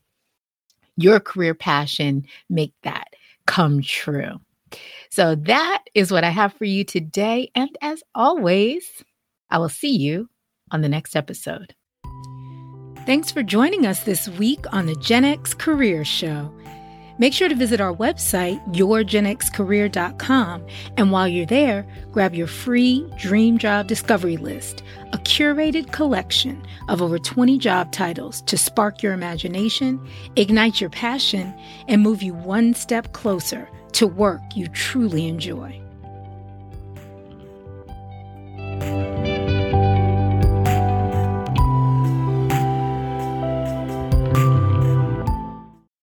your 0.97 1.21
career 1.21 1.55
passion, 1.55 2.27
make 2.51 2.73
that 2.83 3.09
come 3.47 3.83
true. 3.83 4.41
So 5.11 5.35
that 5.35 5.85
is 5.95 6.13
what 6.13 6.25
I 6.25 6.31
have 6.31 6.53
for 6.55 6.65
you 6.65 6.85
today. 6.85 7.51
And 7.55 7.71
as 7.81 8.03
always, 8.15 8.85
I 9.51 9.59
will 9.59 9.69
see 9.69 9.97
you 9.97 10.29
on 10.71 10.81
the 10.81 10.89
next 10.89 11.17
episode. 11.17 11.75
Thanks 13.07 13.31
for 13.31 13.43
joining 13.43 13.87
us 13.87 14.03
this 14.03 14.29
week 14.29 14.65
on 14.73 14.87
the 14.87 14.97
Gen 14.97 15.25
X 15.25 15.55
Career 15.55 16.05
Show. 16.05 16.53
Make 17.19 17.33
sure 17.33 17.49
to 17.49 17.55
visit 17.55 17.81
our 17.81 17.95
website, 17.95 18.63
yourgenxcareer.com, 18.75 20.67
and 20.99 21.11
while 21.11 21.27
you're 21.27 21.47
there, 21.47 21.87
grab 22.13 22.35
your 22.35 22.47
free 22.47 23.11
Dream 23.17 23.57
Job 23.57 23.87
Discovery 23.87 24.37
List, 24.37 24.83
a 25.15 25.19
curated 25.19 25.93
collection 25.93 26.63
of 26.89 27.01
over 27.01 27.19
20 27.19 27.57
job 27.57 27.91
titles 27.91 28.43
to 28.43 28.59
spark 28.59 29.03
your 29.03 29.15
imagination, 29.15 30.07
ignite 30.37 30.79
your 30.79 30.91
passion, 30.91 31.55
and 31.89 32.03
move 32.03 32.23
you 32.23 32.35
one 32.35 32.75
step 32.75 33.15
closer 33.15 33.71
to 33.97 34.07
work 34.07 34.43
you 34.55 34.69
truly 34.69 35.27
enjoy. 35.27 35.81